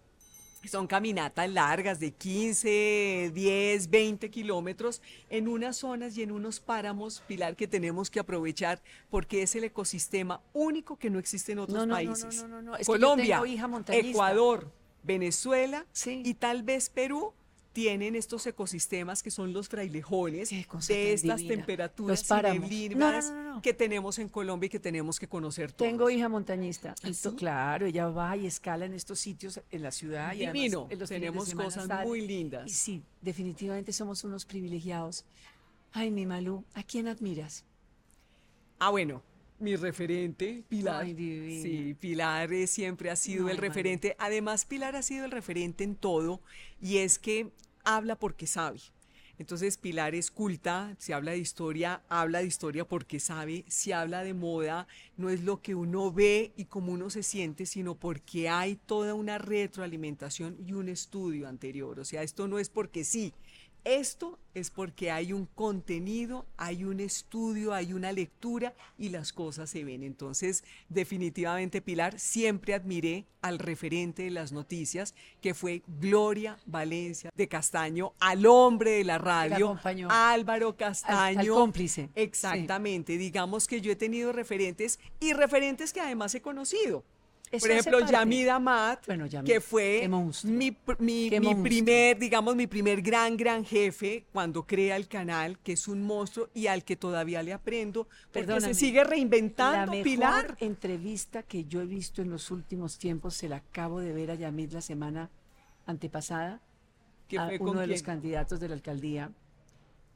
Son 0.67 0.87
caminatas 0.87 1.51
largas 1.51 2.01
de 2.01 2.13
15, 2.13 3.33
10, 3.35 3.91
20 3.91 4.31
kilómetros 4.31 5.03
en 5.29 5.47
unas 5.47 5.77
zonas 5.77 6.17
y 6.17 6.23
en 6.23 6.33
unos 6.33 6.59
páramos, 6.59 7.23
Pilar, 7.27 7.55
que 7.55 7.69
tenemos 7.69 8.11
que 8.11 8.19
aprovechar 8.19 8.81
porque 9.11 9.43
es 9.43 9.55
el 9.57 9.65
ecosistema 9.65 10.41
único 10.55 10.97
que 10.97 11.11
no 11.11 11.19
existe 11.19 11.53
en 11.53 11.59
otros 11.59 11.77
No, 11.77 11.81
no, 11.85 11.89
no, 11.89 11.95
países. 11.95 12.37
no, 12.43 12.49
no, 12.49 12.57
no, 12.57 12.63
no. 12.63 12.77
Es 12.77 12.87
que 12.87 12.93
yo 12.95 12.99
Colombia, 12.99 13.37
tengo 13.43 13.47
hija. 13.47 13.69
Ecuador, 13.89 14.71
Venezuela 15.03 15.85
Sí. 15.93 16.23
y 16.25 16.33
tal 16.33 16.63
vez 16.63 16.89
Perú 16.89 17.35
tienen 17.75 18.15
estos 18.15 18.47
ecosistemas 18.47 19.23
que 19.23 19.31
son 19.31 19.53
los 19.53 19.69
frailejones 19.69 20.49
de 20.51 21.13
estas 21.13 21.39
divina. 21.39 21.57
temperaturas 21.57 22.25
neblinas 22.31 23.27
No, 23.29 23.35
no, 23.35 23.43
no, 23.43 23.55
no. 23.57 23.63
que 23.63 23.75
tenemos 23.75 24.19
en 24.21 24.29
Colombia 24.29 24.69
y 24.69 24.71
que 24.71 24.79
tenemos 24.81 25.19
que 25.21 25.27
conocer 25.29 25.73
todos. 25.73 25.91
Tengo 25.91 26.09
hija 26.09 26.29
montañista. 26.29 26.95
¿Ah, 27.03 27.13
sí? 27.13 27.29
Claro, 27.37 27.85
ella 27.87 28.09
va 28.09 28.37
y 28.37 28.47
escala 28.47 28.85
en 28.87 28.95
estos 28.95 29.19
sitios 29.19 29.61
en 29.71 29.83
la 29.83 29.91
ciudad. 29.91 30.33
Y 30.35 30.45
además 30.45 30.53
Divino, 30.55 30.87
en 30.89 30.99
los 31.01 31.09
de 31.09 31.17
tenemos 31.17 31.53
cosas 31.53 31.87
sale. 31.89 32.07
muy 32.09 32.27
lindas. 32.27 32.71
Y 32.71 32.75
sí, 32.75 33.03
definitivamente 33.21 33.93
somos 33.93 34.23
unos 34.25 34.45
privilegiados. 34.47 35.25
Ay, 35.93 36.11
mi 36.13 36.27
Malú, 36.27 36.65
¿a 36.75 36.83
quién 36.85 37.09
admiras? 37.09 37.65
Ah, 38.79 38.91
bueno, 38.91 39.21
mi 39.65 39.75
referente, 39.77 40.63
Pilar. 40.69 41.03
Ay, 41.03 41.61
sí, 41.63 41.97
Pilar 41.99 42.53
eh, 42.53 42.67
siempre 42.67 43.11
ha 43.11 43.17
sido 43.17 43.49
el 43.49 43.57
referente. 43.57 44.15
Además, 44.19 44.67
Pilar 44.67 44.95
ha 44.95 45.03
sido 45.03 45.25
el 45.25 45.31
referente 45.31 45.83
en 45.83 45.97
todo 45.97 46.41
y 46.81 46.99
es 46.99 47.19
que 47.19 47.51
habla 47.83 48.17
porque 48.17 48.47
sabe. 48.47 48.79
Entonces, 49.37 49.79
Pilar 49.79 50.15
es 50.15 50.31
culta, 50.31 50.95
si 50.99 51.13
habla 51.13 51.33
de 51.33 51.39
historia, 51.39 52.05
habla 52.09 52.39
de 52.39 52.47
historia 52.47 52.87
porque 52.87 53.19
sabe, 53.19 53.65
si 53.67 53.91
habla 53.91 54.23
de 54.23 54.33
moda, 54.33 54.87
no 55.17 55.29
es 55.29 55.43
lo 55.43 55.61
que 55.61 55.75
uno 55.75 56.13
ve 56.13 56.53
y 56.57 56.67
cómo 56.67 56.93
uno 56.93 57.11
se 57.11 57.25
siente, 57.25 57.67
sino 57.67 57.97
porque 57.97 58.49
hay 58.49 58.77
toda 58.77 59.15
una 59.15 59.39
retroalimentación 59.39 60.57
y 60.65 60.73
un 60.75 60.89
estudio 60.89 61.49
anterior. 61.49 61.99
O 61.99 62.05
sea, 62.05 62.23
esto 62.23 62.47
no 62.47 62.61
es 62.61 62.69
porque 62.69 63.03
sí, 63.03 63.35
esto 63.85 64.39
es 64.55 64.71
porque 64.71 65.11
hay 65.11 65.33
un 65.33 65.47
contenido, 65.47 66.47
hay 66.57 66.85
un 66.85 67.01
estudio, 67.01 67.75
hay 67.75 67.93
una 67.93 68.13
lectura 68.13 68.75
y 68.97 69.11
las 69.11 69.33
cosas 69.33 69.69
se 69.71 69.85
ven. 69.85 70.03
Entonces, 70.03 70.65
definitivamente, 70.89 71.83
Pilar, 71.83 72.19
siempre 72.19 72.75
admiré 72.75 73.27
al 73.43 73.59
referente 73.59 74.23
de 74.23 74.31
las 74.31 74.53
noticias, 74.53 75.15
que 75.41 75.55
fue 75.55 75.83
Gloria 76.01 76.59
Valencia 76.67 77.31
de 77.35 77.49
Castaño, 77.49 78.15
al 78.21 78.47
hombre 78.47 78.93
de 78.93 79.05
la 79.05 79.19
radio. 79.19 79.79
Álvaro 80.09 80.77
Castaño. 80.77 81.41
al 81.41 81.49
cómplice. 81.49 82.09
Exactamente. 82.15 83.19
Digamos 83.19 83.67
que 83.67 83.81
yo 83.81 83.93
he 83.93 83.97
tenido 83.97 84.33
referentes 84.33 84.99
y 85.21 85.33
referentes 85.35 85.93
que 85.93 86.01
además 86.01 86.35
he 86.35 86.41
conocido. 86.41 87.05
Por 87.59 87.71
ejemplo, 87.71 87.99
parte. 88.01 88.13
Yamid 88.13 88.49
Amat, 88.49 89.07
Bueno, 89.07 89.27
Yamid, 89.27 89.51
que 89.51 89.61
fue 89.61 90.09
mi, 90.49 90.77
mi, 90.99 91.31
mi 91.41 91.55
primer, 91.55 92.19
digamos, 92.19 92.57
mi 92.57 92.67
primer 92.67 93.03
gran, 93.03 93.37
gran 93.37 93.65
jefe 93.65 94.25
cuando 94.33 94.67
crea 94.67 94.97
el 94.97 95.09
canal, 95.09 95.59
que 95.61 95.73
es 95.73 95.89
un 95.89 96.03
monstruo 96.03 96.49
y 96.55 96.67
al 96.67 96.85
que 96.85 96.97
todavía 96.97 97.43
le 97.43 97.53
aprendo, 97.53 98.05
porque 98.05 98.47
Perdóname, 98.47 98.75
se 98.75 98.81
sigue 98.81 98.99
La 98.99 99.05
reinventando, 99.05 99.93
mejor 99.93 100.05
Pilar. 100.05 100.57
entrevista 100.61 101.43
que 101.43 101.65
yo 101.65 101.81
he 101.81 101.87
visto 101.87 102.23
en 102.23 102.31
los 102.31 102.51
últimos 102.51 102.99
tiempos, 102.99 103.35
se 103.35 103.49
la 103.49 103.57
acabo 103.57 104.01
de 104.01 104.13
ver 104.13 104.31
a 104.31 104.35
Yamid 104.35 104.73
la 104.73 104.81
semana 104.81 105.31
antepasada, 105.87 106.61
que 107.29 107.39
a 107.39 107.47
fue 107.47 107.57
uno 107.59 107.73
con 107.73 107.77
de 107.81 107.87
los 107.87 108.03
candidatos 108.03 108.61
de 108.61 108.69
la 108.69 108.75
alcaldía, 108.75 109.31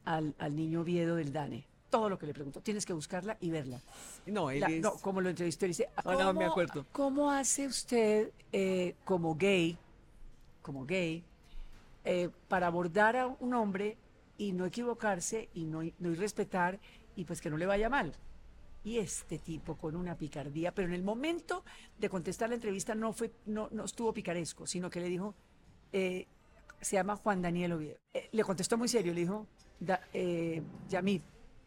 al, 0.05 0.35
al 0.38 0.57
niño 0.57 0.81
Oviedo 0.81 1.16
del 1.16 1.33
DANE. 1.33 1.67
Todo 1.90 2.09
lo 2.11 2.18
que 2.18 2.27
le 2.27 2.35
preguntó, 2.35 2.61
tienes 2.61 2.85
que 2.85 2.92
buscarla 2.92 3.37
y 3.40 3.51
verla. 3.51 3.81
No, 4.27 4.51
él 4.51 4.61
La- 4.61 4.66
es... 4.68 4.83
no, 4.83 4.92
como 4.96 5.20
lo 5.22 5.31
entrevistó, 5.31 5.64
él 5.64 5.70
dice, 5.70 5.88
Ah, 5.96 6.03
no, 6.05 6.18
me 6.18 6.40
"¿Cómo- 6.40 6.51
acuerdo. 6.51 6.87
¿Cómo 6.92 7.31
hace 7.31 7.66
usted 7.66 8.31
eh, 8.53 8.94
como 9.05 9.35
gay, 9.37 9.79
como 10.61 10.85
gay, 10.85 11.24
eh, 12.05 12.29
para 12.48 12.66
abordar 12.66 13.16
a 13.16 13.27
un 13.27 13.55
hombre 13.55 13.96
y 14.37 14.53
no 14.53 14.66
equivocarse 14.66 15.48
y 15.55 15.64
no, 15.64 15.81
no 15.98 16.11
irrespetar 16.11 16.79
y 17.16 17.24
pues 17.24 17.40
que 17.40 17.48
no 17.48 17.57
le 17.57 17.64
vaya 17.64 17.88
mal? 17.88 18.14
Y 18.85 18.98
este 18.98 19.38
tipo 19.38 19.77
con 19.77 19.96
una 19.96 20.14
picardía, 20.16 20.72
pero 20.74 20.88
en 20.88 20.94
el 20.94 21.03
momento 21.03 21.64
de 21.98 22.09
contestar 22.11 22.51
la 22.51 22.55
entrevista 22.57 22.94
no 22.94 23.12
fue, 23.14 23.33
no, 23.46 23.68
no 23.72 23.85
estuvo 23.87 24.12
picaresco, 24.12 24.66
sino 24.66 24.90
que 24.90 25.01
le 25.01 25.09
dijo, 25.09 25.35
eh, 25.92 26.27
se 26.83 26.96
llama 26.96 27.16
Juan 27.16 27.40
Daniel 27.42 27.72
Oviedo. 27.72 27.98
Le 28.31 28.44
contestó 28.44 28.77
muy 28.79 28.88
serio, 28.88 29.12
le 29.14 29.20
dijo, 29.22 29.46
da, 29.81 30.01
Yamid, 30.88 31.22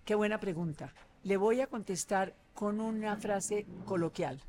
qué 0.06 0.16
buena 0.16 0.40
pregunta. 0.40 0.94
Le 1.24 1.38
voy 1.38 1.62
a 1.62 1.68
contestar 1.68 2.36
con 2.54 2.82
una 2.82 3.16
frase 3.18 3.66
coloquial. 3.86 4.42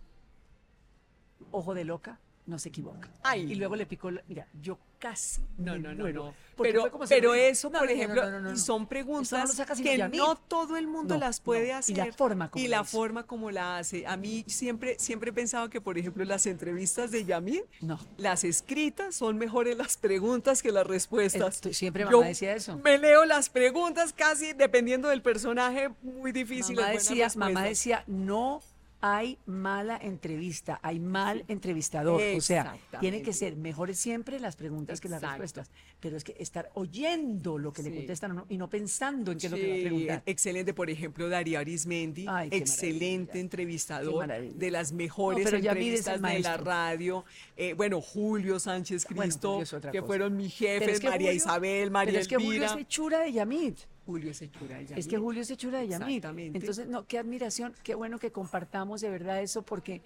Ojo 1.51 1.75
de 1.75 1.85
loca, 1.85 2.19
no 2.47 2.59
se 2.59 2.69
equivoca. 2.71 3.09
Ay. 3.23 3.51
Y 3.53 3.55
luego 3.55 3.77
le 3.77 3.87
picó, 3.87 4.11
la- 4.11 4.23
mira, 4.29 4.47
yo 4.61 4.79
casi 4.99 5.41
No, 5.59 5.77
no, 5.79 5.93
no, 5.95 6.09
no. 6.13 6.35
Pero, 6.57 6.91
pero 7.09 7.35
eso, 7.35 7.71
No, 7.71 7.79
por 7.81 7.89
no, 7.89 7.93
ejemplo, 7.95 8.53
y 8.53 8.57
son 8.57 8.87
preguntas 8.87 9.61
que 9.83 9.99
no 10.09 10.37
todo 10.37 10.77
el 10.77 10.87
mundo 10.87 11.17
las 11.19 11.41
puede 11.41 11.69
Y 11.69 11.71
hacer. 11.71 11.97
la 11.97 12.13
forma 12.13 12.51
como 12.51 12.65
Y 12.65 12.69
la 12.69 12.85
forma 12.85 13.27
como 13.27 13.51
la 13.51 13.79
hace. 13.79 14.07
A 14.07 14.17
mí 14.17 14.45
siempre, 14.47 14.97
siempre 15.01 15.31
he 15.31 15.33
pensado 15.33 15.69
que, 15.71 15.81
por 15.81 15.99
ejemplo, 15.99 16.25
las 16.25 16.47
entrevistas 16.47 17.11
de 17.11 17.25
Yamid, 17.25 17.63
No. 17.81 17.99
las 18.17 18.45
escritas 18.45 19.15
son 19.17 19.39
mejores 19.39 19.77
las 19.77 19.97
preguntas 19.97 20.63
que 20.63 20.71
las 20.71 20.87
respuestas. 20.87 21.61
Siempre 21.73 22.05
Yo 22.05 22.11
mamá 22.19 22.27
decía 22.27 22.55
eso. 22.55 22.79
Me 22.79 22.99
leo 22.99 23.25
las 23.25 23.49
preguntas 23.49 24.13
casi 24.13 24.53
dependiendo 24.53 25.09
del 25.09 25.23
personaje, 25.23 25.91
muy 26.03 26.31
difíciles. 26.33 26.77
Mamá 26.81 26.91
decía, 26.93 27.29
mamá 27.35 27.63
decía, 27.65 28.05
no 28.07 28.63
hay 29.05 29.37
mala 29.47 29.99
entrevista, 30.01 30.79
hay 30.81 31.01
mal 31.01 31.45
entrevistador. 31.49 32.23
O 32.37 32.41
sea, 32.41 32.79
tienen 33.01 33.25
que 33.25 33.33
ser 33.33 33.57
mejores 33.57 33.99
siempre 33.99 34.39
las 34.39 34.55
preguntas 34.55 35.01
que 35.01 35.09
las 35.09 35.21
respuestas. 35.21 35.73
Pero 35.99 36.17
es 36.17 36.23
que 36.23 36.37
estar 36.39 36.71
oyendo 36.75 37.59
lo 37.59 37.73
que 37.73 37.83
le 37.83 37.93
contestan 37.95 38.37
no, 38.37 38.47
y 38.49 38.57
no 38.57 38.71
pensando 38.71 39.33
en 39.33 39.39
qué 39.39 39.47
es 39.47 39.51
lo 39.51 39.59
que 39.59 39.69
va 39.69 39.75
a 39.77 39.81
preguntar. 39.81 40.23
excelente, 40.25 40.73
por 40.73 40.89
ejemplo, 40.89 41.29
Darío 41.29 41.59
Arismendi, 41.59 42.27
Ay, 42.29 42.49
excelente 42.53 43.41
entrevistador, 43.41 44.29
de 44.29 44.71
las 44.71 44.93
mejores 44.93 45.45
No, 45.45 45.51
pero 45.51 45.57
entrevistas 45.57 46.23
de 46.23 46.39
la 46.39 46.57
radio. 46.57 47.25
Eh, 47.57 47.75
bueno, 47.75 48.01
Julio 48.01 48.61
Sánchez 48.61 49.05
Bueno, 49.07 49.23
Cristo, 49.23 49.65
Julio 49.69 49.91
que 49.91 50.03
fueron 50.03 50.37
mis 50.37 50.55
jefes, 50.55 50.89
es 50.89 51.01
que 51.01 51.11
María 51.11 51.29
Julio- 51.29 51.37
Isabel, 51.37 51.91
María 51.91 52.13
Pero 52.13 52.23
es 52.23 52.29
que 52.29 52.37
Julio 52.37 52.65
es 52.65 52.77
hechura 52.77 53.19
de 53.19 53.33
Yamid. 53.33 53.75
Julio 54.07 54.31
es 54.31 54.43
hechura 54.43 54.77
de 54.79 54.83
Es 54.85 54.91
Yamid. 54.91 55.07
que 55.07 55.19
Julio 55.19 55.43
es 55.43 55.51
hechura 55.51 55.79
de 55.81 55.89
Yamid. 55.89 56.17
Exactamente. 56.17 56.59
Entonces, 56.59 56.87
no, 56.89 57.07
qué 57.07 57.19
admiración, 57.19 57.73
qué 57.83 57.95
bueno 57.95 58.19
que 58.19 58.33
compartamos 58.33 59.01
de 59.01 59.11
verdad 59.11 59.41
eso, 59.43 59.63
porque, 59.63 60.03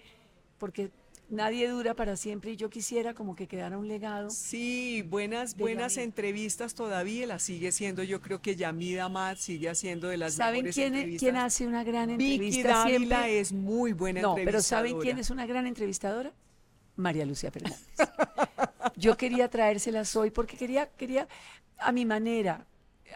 porque 0.59 0.91
nadie 1.29 1.67
dura 1.67 1.93
para 1.95 2.15
siempre 2.15 2.51
y 2.51 2.55
yo 2.57 2.69
quisiera 2.69 3.13
como 3.13 3.35
que 3.35 3.47
quedara 3.47 3.77
un 3.77 3.87
legado. 3.87 4.29
Sí, 4.29 5.01
buenas, 5.01 5.57
buenas 5.57 5.95
Yamid. 5.95 6.05
entrevistas 6.05 6.73
todavía 6.75 7.25
las 7.27 7.41
sigue 7.43 7.71
siendo. 7.71 8.03
Yo 8.03 8.21
creo 8.21 8.41
que 8.41 8.55
Yamid 8.55 8.99
Amat 8.99 9.37
sigue 9.37 9.67
haciendo 9.69 10.07
de 10.09 10.17
las 10.17 10.35
¿Saben 10.35 10.63
mejores 10.63 10.75
quién, 10.75 10.93
es- 10.93 10.99
entrevistas. 10.99 11.19
quién 11.25 11.35
hace 11.37 11.67
una 11.67 11.83
gran 11.83 12.15
Vicky 12.17 12.33
entrevista 12.33 12.67
Dávila 12.69 12.97
siempre? 13.17 13.39
es 13.39 13.51
muy 13.51 13.93
buena 13.93 14.21
No, 14.21 14.35
pero 14.35 14.43
entrevistadora. 14.49 14.89
¿saben 14.89 15.01
quién 15.01 15.17
es 15.17 15.29
una 15.31 15.45
gran 15.47 15.65
entrevistadora? 15.67 16.31
María 16.95 17.25
Lucía 17.25 17.51
Fernández. 17.51 17.79
Yo 18.95 19.17
quería 19.17 19.49
traérselas 19.49 20.15
hoy 20.15 20.31
porque 20.31 20.55
quería, 20.57 20.87
quería 20.89 21.27
a 21.77 21.91
mi 21.91 22.05
manera 22.05 22.65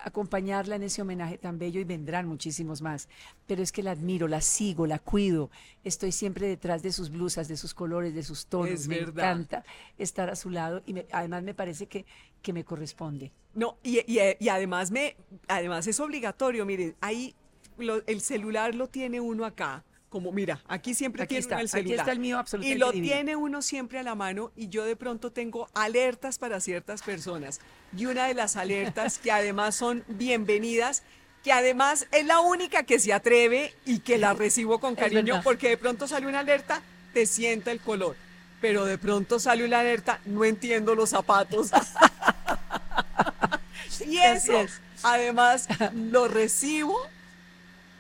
acompañarla 0.03 0.75
en 0.75 0.83
ese 0.83 1.01
homenaje 1.01 1.37
tan 1.37 1.57
bello 1.59 1.79
y 1.79 1.83
vendrán 1.83 2.27
muchísimos 2.27 2.81
más. 2.81 3.07
Pero 3.47 3.61
es 3.63 3.71
que 3.71 3.83
la 3.83 3.91
admiro, 3.91 4.27
la 4.27 4.41
sigo, 4.41 4.87
la 4.87 4.99
cuido. 4.99 5.49
Estoy 5.83 6.11
siempre 6.11 6.47
detrás 6.47 6.81
de 6.83 6.91
sus 6.91 7.09
blusas, 7.09 7.47
de 7.47 7.57
sus 7.57 7.73
colores, 7.73 8.13
de 8.13 8.23
sus 8.23 8.45
tonos. 8.47 8.69
Es 8.71 8.87
me 8.87 8.99
verdad. 8.99 9.31
encanta 9.31 9.63
estar 9.97 10.29
a 10.29 10.35
su 10.35 10.49
lado 10.49 10.81
y 10.85 10.93
me- 10.93 11.05
además 11.11 11.43
me 11.43 11.53
parece 11.53 11.87
que, 11.87 12.05
que 12.41 12.53
me 12.53 12.63
corresponde. 12.63 13.31
No, 13.53 13.77
y, 13.83 13.99
y- 14.11 14.19
y 14.39 14.49
además 14.49 14.91
me, 14.91 15.15
además 15.47 15.85
es 15.87 15.99
obligatorio, 15.99 16.65
miren, 16.65 16.95
ahí 17.01 17.35
lo- 17.77 18.05
el 18.07 18.21
celular 18.21 18.75
lo 18.75 18.87
tiene 18.87 19.19
uno 19.19 19.45
acá. 19.45 19.83
Como, 20.11 20.33
mira, 20.33 20.59
aquí 20.67 20.93
siempre 20.93 21.23
Aquí 21.23 21.35
tiene 21.35 21.39
está, 21.39 21.55
uno 21.55 21.63
el 21.63 21.85
aquí 21.85 21.93
está 21.93 22.11
el 22.11 22.19
mío 22.19 22.35
Y 22.35 22.39
absolutamente 22.39 22.79
lo 22.79 22.91
divino. 22.91 23.13
tiene 23.13 23.35
uno 23.37 23.61
siempre 23.61 23.97
a 23.97 24.03
la 24.03 24.13
mano 24.13 24.51
y 24.57 24.67
yo 24.67 24.83
de 24.83 24.97
pronto 24.97 25.31
tengo 25.31 25.69
alertas 25.73 26.37
para 26.37 26.59
ciertas 26.59 27.01
personas. 27.01 27.61
Y 27.97 28.07
una 28.07 28.27
de 28.27 28.33
las 28.33 28.57
alertas, 28.57 29.19
que 29.19 29.31
además 29.31 29.73
son 29.73 30.03
bienvenidas, 30.09 31.03
que 31.45 31.53
además 31.53 32.07
es 32.11 32.25
la 32.25 32.41
única 32.41 32.83
que 32.83 32.99
se 32.99 33.13
atreve 33.13 33.73
y 33.85 33.99
que 33.99 34.17
la 34.17 34.33
recibo 34.33 34.81
con 34.81 34.95
cariño 34.95 35.39
porque 35.45 35.69
de 35.69 35.77
pronto 35.77 36.09
sale 36.09 36.27
una 36.27 36.39
alerta, 36.39 36.81
te 37.13 37.25
sienta 37.25 37.71
el 37.71 37.79
color, 37.79 38.17
pero 38.59 38.83
de 38.83 38.97
pronto 38.97 39.39
sale 39.39 39.63
una 39.63 39.79
alerta, 39.79 40.19
no 40.25 40.43
entiendo 40.43 40.93
los 40.93 41.11
zapatos. 41.11 41.71
y 44.05 44.17
eso, 44.17 44.59
es. 44.59 44.81
además, 45.03 45.69
lo 45.93 46.27
recibo 46.27 46.97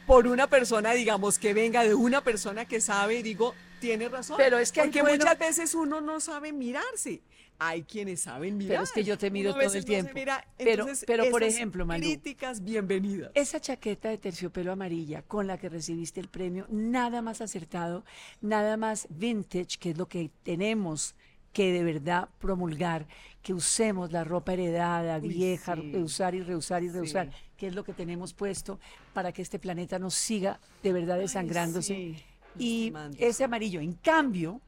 por 0.07 0.27
una 0.27 0.47
persona, 0.47 0.93
digamos, 0.93 1.39
que 1.39 1.53
venga 1.53 1.83
de 1.83 1.93
una 1.95 2.23
persona 2.23 2.65
que 2.65 2.81
sabe 2.81 3.23
digo, 3.23 3.53
tiene 3.79 4.09
razón. 4.09 4.37
Pero 4.37 4.59
es 4.59 4.71
que 4.71 4.81
hay 4.81 4.87
Porque 4.87 5.01
bueno- 5.01 5.23
muchas 5.23 5.39
veces 5.39 5.75
uno 5.75 6.01
no 6.01 6.19
sabe 6.19 6.53
mirarse. 6.53 7.21
Hay 7.63 7.83
quienes 7.83 8.21
saben 8.21 8.57
mirar. 8.57 8.71
Pero 8.71 8.83
es 8.83 8.91
que 8.91 9.03
yo 9.03 9.17
te 9.19 9.29
miro 9.29 9.51
todo 9.53 9.61
el 9.61 9.67
no 9.79 9.83
tiempo. 9.83 10.11
mira. 10.15 10.47
Pero- 10.57 10.87
pero, 11.05 11.29
por 11.29 11.43
ejemplo, 11.43 11.85
Malú, 11.85 12.01
Críticas 12.03 12.63
bienvenidas. 12.63 13.29
Esa 13.35 13.59
chaqueta 13.61 14.09
de 14.09 14.17
terciopelo 14.17 14.71
amarilla 14.71 15.21
con 15.21 15.45
la 15.45 15.59
que 15.59 15.69
recibiste 15.69 16.19
el 16.19 16.27
premio, 16.27 16.65
nada 16.69 17.21
más 17.21 17.39
acertado, 17.39 18.03
nada 18.41 18.77
más 18.77 19.07
vintage, 19.11 19.77
que 19.79 19.91
es 19.91 19.97
lo 19.97 20.07
que 20.07 20.31
tenemos 20.41 21.13
que 21.53 21.71
de 21.73 21.83
verdad 21.83 22.29
promulgar, 22.39 23.05
que 23.41 23.53
usemos 23.53 24.11
la 24.11 24.23
ropa 24.23 24.53
heredada, 24.53 25.17
Uy, 25.21 25.27
vieja, 25.29 25.75
sí. 25.75 25.91
reusar 25.91 26.35
y 26.35 26.41
reusar 26.41 26.83
y 26.83 26.87
Sí. 26.87 26.93
reusar, 26.93 27.29
que 27.57 27.67
es 27.67 27.75
lo 27.75 27.83
que 27.83 27.93
tenemos 27.93 28.33
puesto 28.33 28.79
para 29.13 29.31
que 29.31 29.41
este 29.41 29.59
planeta 29.59 29.99
no 29.99 30.09
siga 30.09 30.59
de 30.83 30.93
verdad 30.93 31.17
desangrándose. 31.19 31.93
sí, 31.95 32.23
y 32.57 32.93
ese 33.17 33.43
amarillo, 33.43 33.79
en 33.81 33.93
cambio, 33.93 34.61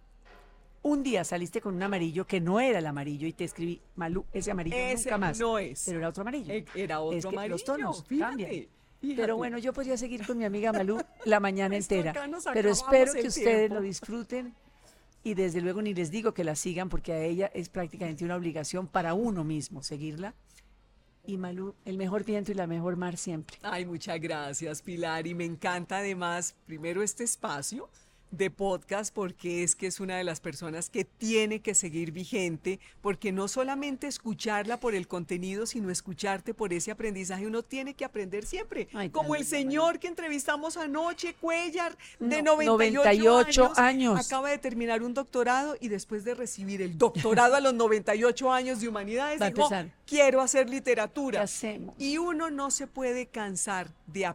un 0.81 1.01
día 1.03 1.23
saliste 1.23 1.61
con 1.61 1.75
un 1.75 1.83
amarillo 1.83 2.25
que 2.27 2.41
no 2.41 2.59
era 2.59 2.79
el 2.79 2.85
amarillo 2.87 3.25
y 3.27 3.33
te 3.33 3.45
escribí, 3.45 3.79
Malú, 3.95 4.25
ese 4.33 4.51
amarillo 4.51 4.75
Ese 4.75 5.09
nunca 5.09 5.17
más. 5.17 5.39
no 5.39 5.57
es. 5.57 5.83
Pero 5.85 5.99
era 5.99 6.09
otro 6.09 6.21
amarillo. 6.21 6.53
Eh, 6.53 6.65
era 6.75 6.99
otro 6.99 7.17
Es 7.17 7.23
que 7.25 7.29
amarillo. 7.29 7.53
Los 7.55 7.63
tonos 7.63 8.03
fíjate, 8.05 8.29
cambian. 8.29 8.49
fíjate. 8.49 8.69
Pero 9.15 9.35
bueno, 9.37 9.57
yo 9.57 9.73
podría 9.73 9.97
seguir 9.97 10.25
con 10.25 10.37
mi 10.37 10.45
amiga 10.45 10.71
Malú 10.73 10.97
la 11.25 11.39
mañana 11.41 11.75
entera. 11.75 12.13
Pero 12.53 12.69
espero 12.69 13.13
que 13.13 13.27
ustedes 13.27 13.69
lo 13.69 13.81
disfruten 13.81 14.53
y 15.23 15.33
desde 15.35 15.61
luego 15.61 15.81
ni 15.81 15.93
les 15.93 16.11
digo 16.11 16.33
que 16.33 16.43
la 16.43 16.55
sigan 16.55 16.89
porque 16.89 17.13
a 17.13 17.23
ella 17.23 17.49
es 17.53 17.69
prácticamente 17.69 18.25
una 18.25 18.35
obligación 18.35 18.87
para 18.87 19.13
uno 19.13 19.43
mismo 19.43 19.81
seguirla. 19.81 20.33
Y 21.25 21.37
Malú, 21.37 21.73
el 21.85 21.97
mejor 21.97 22.25
viento 22.25 22.51
y 22.51 22.55
la 22.55 22.67
mejor 22.67 22.97
mar 22.97 23.15
siempre. 23.15 23.57
Ay, 23.61 23.85
muchas 23.85 24.19
gracias, 24.19 24.81
Pilar. 24.81 25.25
Y 25.25 25.33
me 25.33 25.45
encanta 25.45 25.99
además, 25.99 26.55
primero, 26.65 27.01
este 27.01 27.23
espacio 27.23 27.89
de 28.33 28.49
podcast 28.49 29.13
porque 29.13 29.63
es 29.63 29.75
que 29.75 29.87
es 29.87 29.99
una 29.99 30.17
de 30.17 30.23
las 30.23 30.39
personas 30.39 30.89
que 30.89 31.05
tiene 31.05 31.61
que 31.61 31.75
seguir 31.75 32.11
vigente, 32.11 32.79
porque 33.01 33.31
no 33.31 33.47
solamente 33.47 34.07
escucharla 34.07 34.79
por 34.79 34.95
el 34.95 35.07
contenido, 35.07 35.65
sino 35.65 35.89
escucharte 35.89 36.53
por 36.53 36.73
ese 36.73 36.91
aprendizaje. 36.91 37.45
Uno 37.45 37.63
tiene 37.63 37.93
que 37.93 38.05
aprender 38.05 38.45
siempre. 38.45 38.87
Ay, 38.93 39.09
Como 39.09 39.35
el 39.35 39.45
señor 39.45 39.99
que 39.99 40.07
entrevistamos 40.07 40.77
anoche, 40.77 41.35
Cuellar, 41.35 41.97
de 42.19 42.41
No, 42.41 42.55
98, 42.55 43.03
98 43.03 43.63
años, 43.63 43.77
años. 43.77 44.25
Acaba 44.25 44.49
de 44.49 44.57
terminar 44.57 45.03
un 45.03 45.13
doctorado 45.13 45.77
y 45.79 45.89
después 45.89 46.23
de 46.23 46.33
recibir 46.33 46.81
el 46.81 46.97
doctorado 46.97 47.55
a 47.55 47.59
los 47.59 47.73
98 47.73 48.51
años 48.51 48.81
de 48.81 48.87
humanidades, 48.87 49.39
dijo. 49.39 49.69
Quiero 50.05 50.41
hacer 50.41 50.65
¿Qué 50.65 50.71
literatura. 50.73 51.41
hacemos? 51.41 51.95
Y 51.97 52.17
uno 52.17 52.49
no 52.49 52.71
se 52.71 52.87
puede 52.87 53.27
cansar 53.27 53.89
de, 54.07 54.31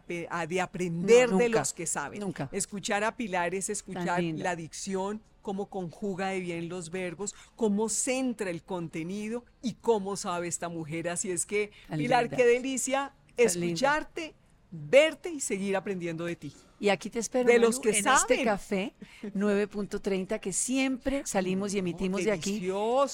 de 0.47 0.61
aprender 0.61 1.29
No, 1.31 1.37
de 1.37 1.49
los 1.49 1.73
que 1.73 1.85
saben. 1.85 2.19
nunca. 2.21 2.49
Escuchar 2.51 3.03
a 3.03 3.15
Pilar 3.15 3.53
es 3.55 3.69
escuchar 3.69 4.21
la 4.23 4.55
dicción, 4.55 5.21
cómo 5.41 5.69
conjuga 5.69 6.27
de 6.29 6.39
bien 6.41 6.69
los 6.69 6.89
verbos, 6.91 7.33
cómo 7.55 7.89
centra 7.89 8.49
el 8.49 8.61
contenido 8.63 9.45
y 9.61 9.73
cómo 9.73 10.15
sabe 10.15 10.47
esta 10.47 10.69
mujer. 10.69 11.09
Así 11.09 11.31
es 11.31 11.45
que, 11.45 11.71
Tan 11.87 11.97
Pilar, 11.97 12.23
linda. 12.23 12.37
qué 12.37 12.45
delicia 12.45 13.13
escucharte, 13.37 14.35
verte 14.71 15.29
y 15.31 15.39
seguir 15.39 15.75
aprendiendo 15.75 16.25
de 16.25 16.35
ti. 16.35 16.53
Y 16.79 16.89
aquí 16.89 17.09
te 17.09 17.19
espero 17.19 17.45
De 17.47 17.53
Malú, 17.59 17.67
los 17.67 17.79
que 17.79 17.89
en 17.97 18.03
saben. 18.03 18.19
este 18.21 18.43
café 18.43 18.93
9.30 19.23 20.39
que 20.39 20.53
siempre 20.53 21.23
salimos 21.25 21.73
y 21.73 21.79
emitimos 21.79 22.23
de 22.23 22.31
aquí 22.31 22.61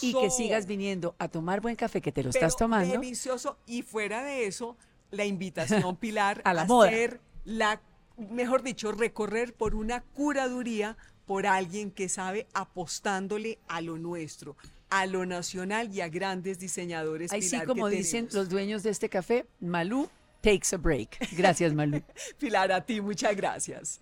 y 0.01 0.13
que 0.13 0.29
sigas 0.29 0.65
viniendo 0.67 1.15
a 1.19 1.27
tomar 1.27 1.61
buen 1.61 1.75
café 1.75 2.01
que 2.01 2.11
te 2.11 2.21
lo 2.23 2.29
Pero 2.31 2.45
estás 2.45 2.57
tomando. 2.57 2.91
Delicioso. 2.99 3.57
Y 3.65 3.81
fuera 3.81 4.23
de 4.23 4.45
eso, 4.47 4.77
la 5.11 5.25
invitación, 5.25 5.95
Pilar, 5.99 6.41
A 6.45 6.53
la 6.53 6.65
moda. 6.65 6.89
hacer 6.89 7.19
la, 7.43 7.81
mejor 8.17 8.61
dicho, 8.63 8.91
recorrer 8.91 9.53
por 9.53 9.75
una 9.75 10.01
curaduría 10.01 10.97
por 11.25 11.47
alguien 11.47 11.89
que 11.91 12.07
sabe 12.07 12.47
apostándole 12.53 13.57
a 13.67 13.81
lo 13.81 13.97
nuestro, 13.97 14.55
a 14.91 15.07
lo 15.07 15.25
nacional 15.25 15.91
y 15.91 16.01
a 16.01 16.09
grandes 16.09 16.59
diseñadores. 16.59 17.31
Ahí 17.31 17.41
sí, 17.41 17.51
Pilar, 17.51 17.65
como 17.65 17.89
que 17.89 17.95
dicen 17.95 18.27
tenemos. 18.27 18.33
los 18.35 18.49
dueños 18.49 18.83
de 18.83 18.91
este 18.91 19.09
café, 19.09 19.47
Malú 19.59 20.07
takes 20.45 20.71
a 20.73 20.77
break. 20.77 21.17
Gracias, 21.35 21.73
Malú. 21.73 22.03
Pilar, 22.39 22.71
a 22.71 22.79
ti, 22.79 23.01
muchas 23.01 23.35
gracias. 23.35 23.99